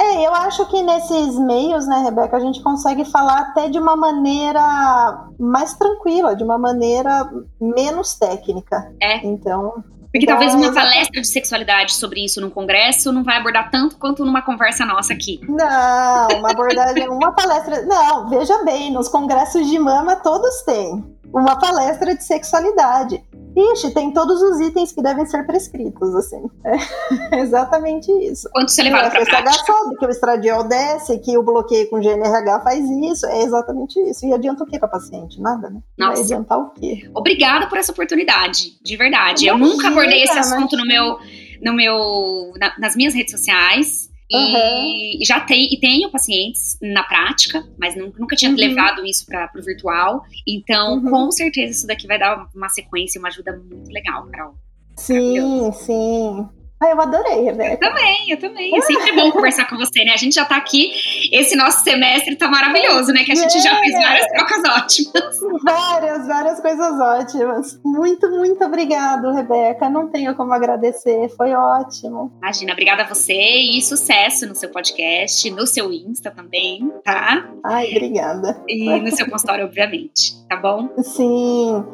É, 0.00 0.26
eu 0.26 0.34
acho 0.34 0.64
que 0.66 0.82
nesses 0.82 1.38
meios, 1.38 1.86
né, 1.86 1.98
Rebeca, 1.98 2.34
a 2.34 2.40
gente 2.40 2.62
consegue 2.62 3.04
falar 3.04 3.38
até 3.40 3.68
de 3.68 3.78
uma 3.78 3.94
maneira 3.94 5.28
mais 5.38 5.74
tranquila, 5.74 6.34
de 6.34 6.42
uma 6.42 6.56
maneira 6.56 7.30
menos 7.60 8.14
técnica. 8.14 8.90
É. 8.98 9.18
Então, 9.26 9.84
Porque 10.10 10.24
Então, 10.24 10.38
talvez 10.38 10.54
uma 10.54 10.72
palestra 10.72 11.20
de 11.20 11.28
sexualidade 11.28 11.92
sobre 11.92 12.24
isso 12.24 12.40
num 12.40 12.48
congresso 12.48 13.12
não 13.12 13.22
vai 13.22 13.36
abordar 13.36 13.70
tanto 13.70 13.98
quanto 13.98 14.24
numa 14.24 14.40
conversa 14.40 14.86
nossa 14.86 15.12
aqui. 15.12 15.38
não, 15.46 16.38
uma 16.38 16.50
abordagem, 16.50 17.06
uma 17.10 17.32
palestra. 17.32 17.82
Não, 17.82 18.30
veja 18.30 18.64
bem, 18.64 18.90
nos 18.90 19.06
congressos 19.06 19.68
de 19.68 19.78
mama 19.78 20.16
todos 20.16 20.62
têm 20.62 21.19
uma 21.32 21.58
palestra 21.58 22.14
de 22.14 22.24
sexualidade. 22.24 23.22
Ixi, 23.56 23.92
tem 23.92 24.12
todos 24.12 24.40
os 24.40 24.60
itens 24.60 24.92
que 24.92 25.02
devem 25.02 25.26
ser 25.26 25.44
prescritos, 25.44 26.14
assim. 26.14 26.40
É 26.64 27.40
exatamente 27.42 28.10
isso. 28.24 28.48
Quanto 28.52 28.70
você 28.70 28.80
levado 28.82 29.06
a 29.06 29.10
para 29.10 29.20
FSH 29.24 29.30
prática? 29.42 29.72
sabe 29.72 29.96
que 29.96 30.06
o 30.06 30.10
estradiol 30.10 30.64
desce, 30.68 31.18
que 31.18 31.36
o 31.36 31.42
bloqueio 31.42 31.90
com 31.90 31.98
GNRH 32.00 32.60
faz 32.62 32.88
isso, 32.88 33.26
é 33.26 33.42
exatamente 33.42 33.98
isso. 34.08 34.24
E 34.24 34.32
adianta 34.32 34.62
o 34.62 34.66
que 34.66 34.78
para 34.78 34.88
paciente? 34.88 35.40
Nada, 35.40 35.68
né? 35.68 35.80
Vai 35.98 36.08
Nossa. 36.10 36.22
adiantar 36.22 36.58
o 36.58 36.70
quê? 36.70 37.10
Obrigada 37.14 37.66
por 37.68 37.76
essa 37.76 37.90
oportunidade, 37.90 38.80
de 38.84 38.96
verdade. 38.96 39.46
Eu 39.46 39.56
Imagina, 39.56 39.76
nunca 39.76 39.88
abordei 39.88 40.22
esse 40.22 40.38
assunto 40.38 40.76
no 40.76 40.86
meu, 40.86 41.18
no 41.60 41.72
meu, 41.74 42.52
na- 42.56 42.74
nas 42.78 42.94
minhas 42.94 43.14
redes 43.14 43.32
sociais. 43.32 44.09
E 44.30 44.36
Aham. 44.36 44.92
já 45.24 45.40
tenho, 45.40 45.68
e 45.72 45.80
tenho 45.80 46.10
pacientes 46.10 46.78
na 46.80 47.02
prática, 47.02 47.64
mas 47.78 47.96
nunca, 47.96 48.20
nunca 48.20 48.36
tinha 48.36 48.50
Uhum. 48.50 48.56
levado 48.56 49.04
isso 49.04 49.26
para 49.26 49.50
o 49.56 49.62
virtual. 49.62 50.22
Então, 50.46 50.94
Uhum. 50.98 51.10
com 51.10 51.30
certeza, 51.32 51.72
isso 51.72 51.86
daqui 51.86 52.06
vai 52.06 52.18
dar 52.18 52.46
uma 52.54 52.68
sequência, 52.68 53.18
uma 53.18 53.28
ajuda 53.28 53.52
muito 53.56 53.90
legal, 53.90 54.26
Carol. 54.30 54.54
Sim, 54.96 55.72
sim. 55.72 56.48
Ah, 56.82 56.90
eu 56.90 57.00
adorei, 57.00 57.42
Rebeca. 57.42 57.76
Também, 57.76 58.16
eu 58.30 58.38
também. 58.38 58.74
É 58.74 58.80
sempre 58.80 59.12
bom 59.12 59.30
conversar 59.30 59.68
com 59.68 59.76
você, 59.76 60.02
né? 60.02 60.12
A 60.14 60.16
gente 60.16 60.34
já 60.34 60.46
tá 60.46 60.56
aqui 60.56 60.92
esse 61.30 61.54
nosso 61.54 61.84
semestre 61.84 62.36
tá 62.36 62.48
maravilhoso, 62.48 63.12
né? 63.12 63.22
Que 63.22 63.32
a 63.32 63.34
gente 63.34 63.54
é. 63.54 63.60
já 63.60 63.78
fez 63.78 63.92
várias 63.92 64.26
trocas 64.28 64.62
ótimas. 64.64 65.40
Várias, 65.62 66.26
várias 66.26 66.60
coisas 66.60 66.98
ótimas. 66.98 67.80
Muito, 67.84 68.30
muito 68.30 68.64
obrigado, 68.64 69.30
Rebeca. 69.30 69.90
Não 69.90 70.08
tenho 70.08 70.34
como 70.34 70.54
agradecer, 70.54 71.28
foi 71.36 71.52
ótimo. 71.52 72.32
Imagina, 72.38 72.72
obrigada 72.72 73.02
a 73.02 73.06
você 73.06 73.34
e 73.34 73.82
sucesso 73.82 74.46
no 74.46 74.54
seu 74.54 74.70
podcast, 74.70 75.50
no 75.50 75.66
seu 75.66 75.92
Insta 75.92 76.30
também, 76.30 76.90
tá? 77.04 77.46
Ai, 77.62 77.90
obrigada. 77.90 78.62
E 78.66 79.00
no 79.00 79.14
seu 79.14 79.28
consultório, 79.28 79.66
obviamente, 79.66 80.34
tá 80.48 80.56
bom? 80.56 80.88
Sim. 81.02 81.84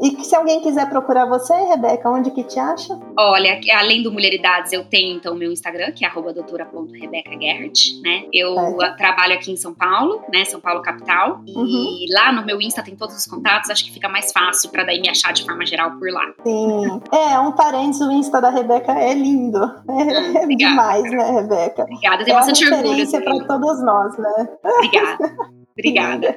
E 0.00 0.22
se 0.24 0.34
alguém 0.34 0.60
quiser 0.60 0.88
procurar 0.88 1.26
você, 1.26 1.52
Rebeca, 1.54 2.08
onde 2.08 2.30
que 2.30 2.44
te 2.44 2.58
acha? 2.58 2.98
Olha, 3.18 3.60
além 3.74 4.02
do 4.02 4.12
Mulheridades, 4.12 4.72
eu 4.72 4.84
tenho 4.84 5.16
então 5.16 5.34
meu 5.34 5.50
Instagram, 5.50 5.92
que 5.92 6.04
é 6.04 6.10
doutora.rebecagerhardt, 6.10 8.00
né? 8.02 8.24
Eu 8.32 8.58
é. 8.82 8.96
trabalho 8.96 9.34
aqui 9.34 9.52
em 9.52 9.56
São 9.56 9.74
Paulo, 9.74 10.22
né? 10.32 10.44
São 10.44 10.60
Paulo 10.60 10.82
capital. 10.82 11.40
Uhum. 11.46 11.66
E 11.66 12.06
lá 12.12 12.32
no 12.32 12.44
meu 12.44 12.60
Insta 12.60 12.82
tem 12.82 12.96
todos 12.96 13.16
os 13.16 13.26
contatos, 13.26 13.70
acho 13.70 13.84
que 13.84 13.92
fica 13.92 14.08
mais 14.08 14.32
fácil 14.32 14.70
para 14.70 14.84
daí 14.84 15.00
me 15.00 15.08
achar 15.08 15.32
de 15.32 15.44
forma 15.44 15.64
geral 15.64 15.92
por 15.92 16.10
lá. 16.10 16.32
Sim. 16.44 17.00
É, 17.12 17.38
um 17.38 17.52
parênteses, 17.52 18.06
o 18.06 18.10
Insta 18.10 18.40
da 18.40 18.50
Rebeca 18.50 18.92
é 18.92 19.14
lindo. 19.14 19.58
É, 19.88 20.42
é 20.42 20.46
demais, 20.46 21.04
né, 21.10 21.30
Rebeca? 21.40 21.82
Obrigada, 21.82 22.24
tenho 22.24 22.34
é 22.34 22.38
bastante 22.38 22.64
orgulho. 22.64 22.80
É 22.80 22.88
referência 22.88 23.20
para 23.22 23.44
todos 23.46 23.82
nós, 23.82 24.16
né? 24.18 24.48
Obrigada. 24.62 25.57
Obrigada. 25.78 26.36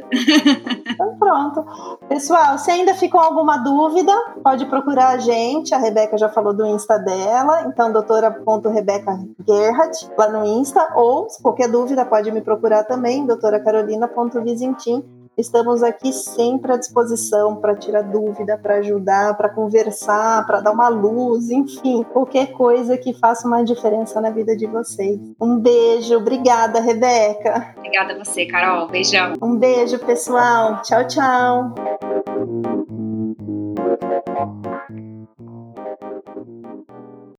Então 0.92 1.16
pronto. 1.18 1.66
Pessoal, 2.08 2.60
se 2.60 2.70
ainda 2.70 2.94
ficou 2.94 3.20
alguma 3.20 3.58
dúvida, 3.58 4.14
pode 4.44 4.68
procurar 4.68 5.08
a 5.10 5.18
gente. 5.18 5.74
A 5.74 5.80
Rebeca 5.80 6.16
já 6.18 6.30
falou 6.30 6.54
do 6.54 6.68
Insta 6.68 7.00
dela, 7.00 7.64
então 7.66 7.92
doutora.rebecagerhardt 7.92 10.12
lá 10.16 10.30
no 10.30 10.46
Insta, 10.46 10.94
ou 10.96 11.28
se 11.28 11.42
qualquer 11.42 11.72
dúvida 11.72 12.06
pode 12.06 12.32
me 12.32 12.42
procurar 12.42 12.84
também, 12.84 13.26
doutoracarolina.vizintim 13.26 15.04
Estamos 15.38 15.82
aqui 15.82 16.12
sempre 16.12 16.74
à 16.74 16.78
disposição 16.78 17.56
para 17.56 17.76
tirar 17.76 18.02
dúvida, 18.02 18.58
para 18.58 18.76
ajudar, 18.76 19.36
para 19.38 19.50
conversar, 19.50 20.46
para 20.46 20.60
dar 20.60 20.72
uma 20.72 20.90
luz, 20.90 21.50
enfim, 21.50 22.04
qualquer 22.04 22.52
coisa 22.52 22.98
que 22.98 23.14
faça 23.14 23.48
uma 23.48 23.64
diferença 23.64 24.20
na 24.20 24.30
vida 24.30 24.56
de 24.56 24.68
vocês. 24.68 25.20
Um 25.40 25.58
beijo, 25.58 26.16
obrigada, 26.18 26.80
Rebeca. 26.80 27.74
Obrigada 27.78 28.14
a 28.14 28.24
você, 28.24 28.46
Carol. 28.46 28.88
Beijão. 28.88 29.34
Um 29.42 29.56
beijo, 29.56 29.98
pessoal. 30.00 30.82
Tchau, 30.82 31.08
tchau. 31.08 31.74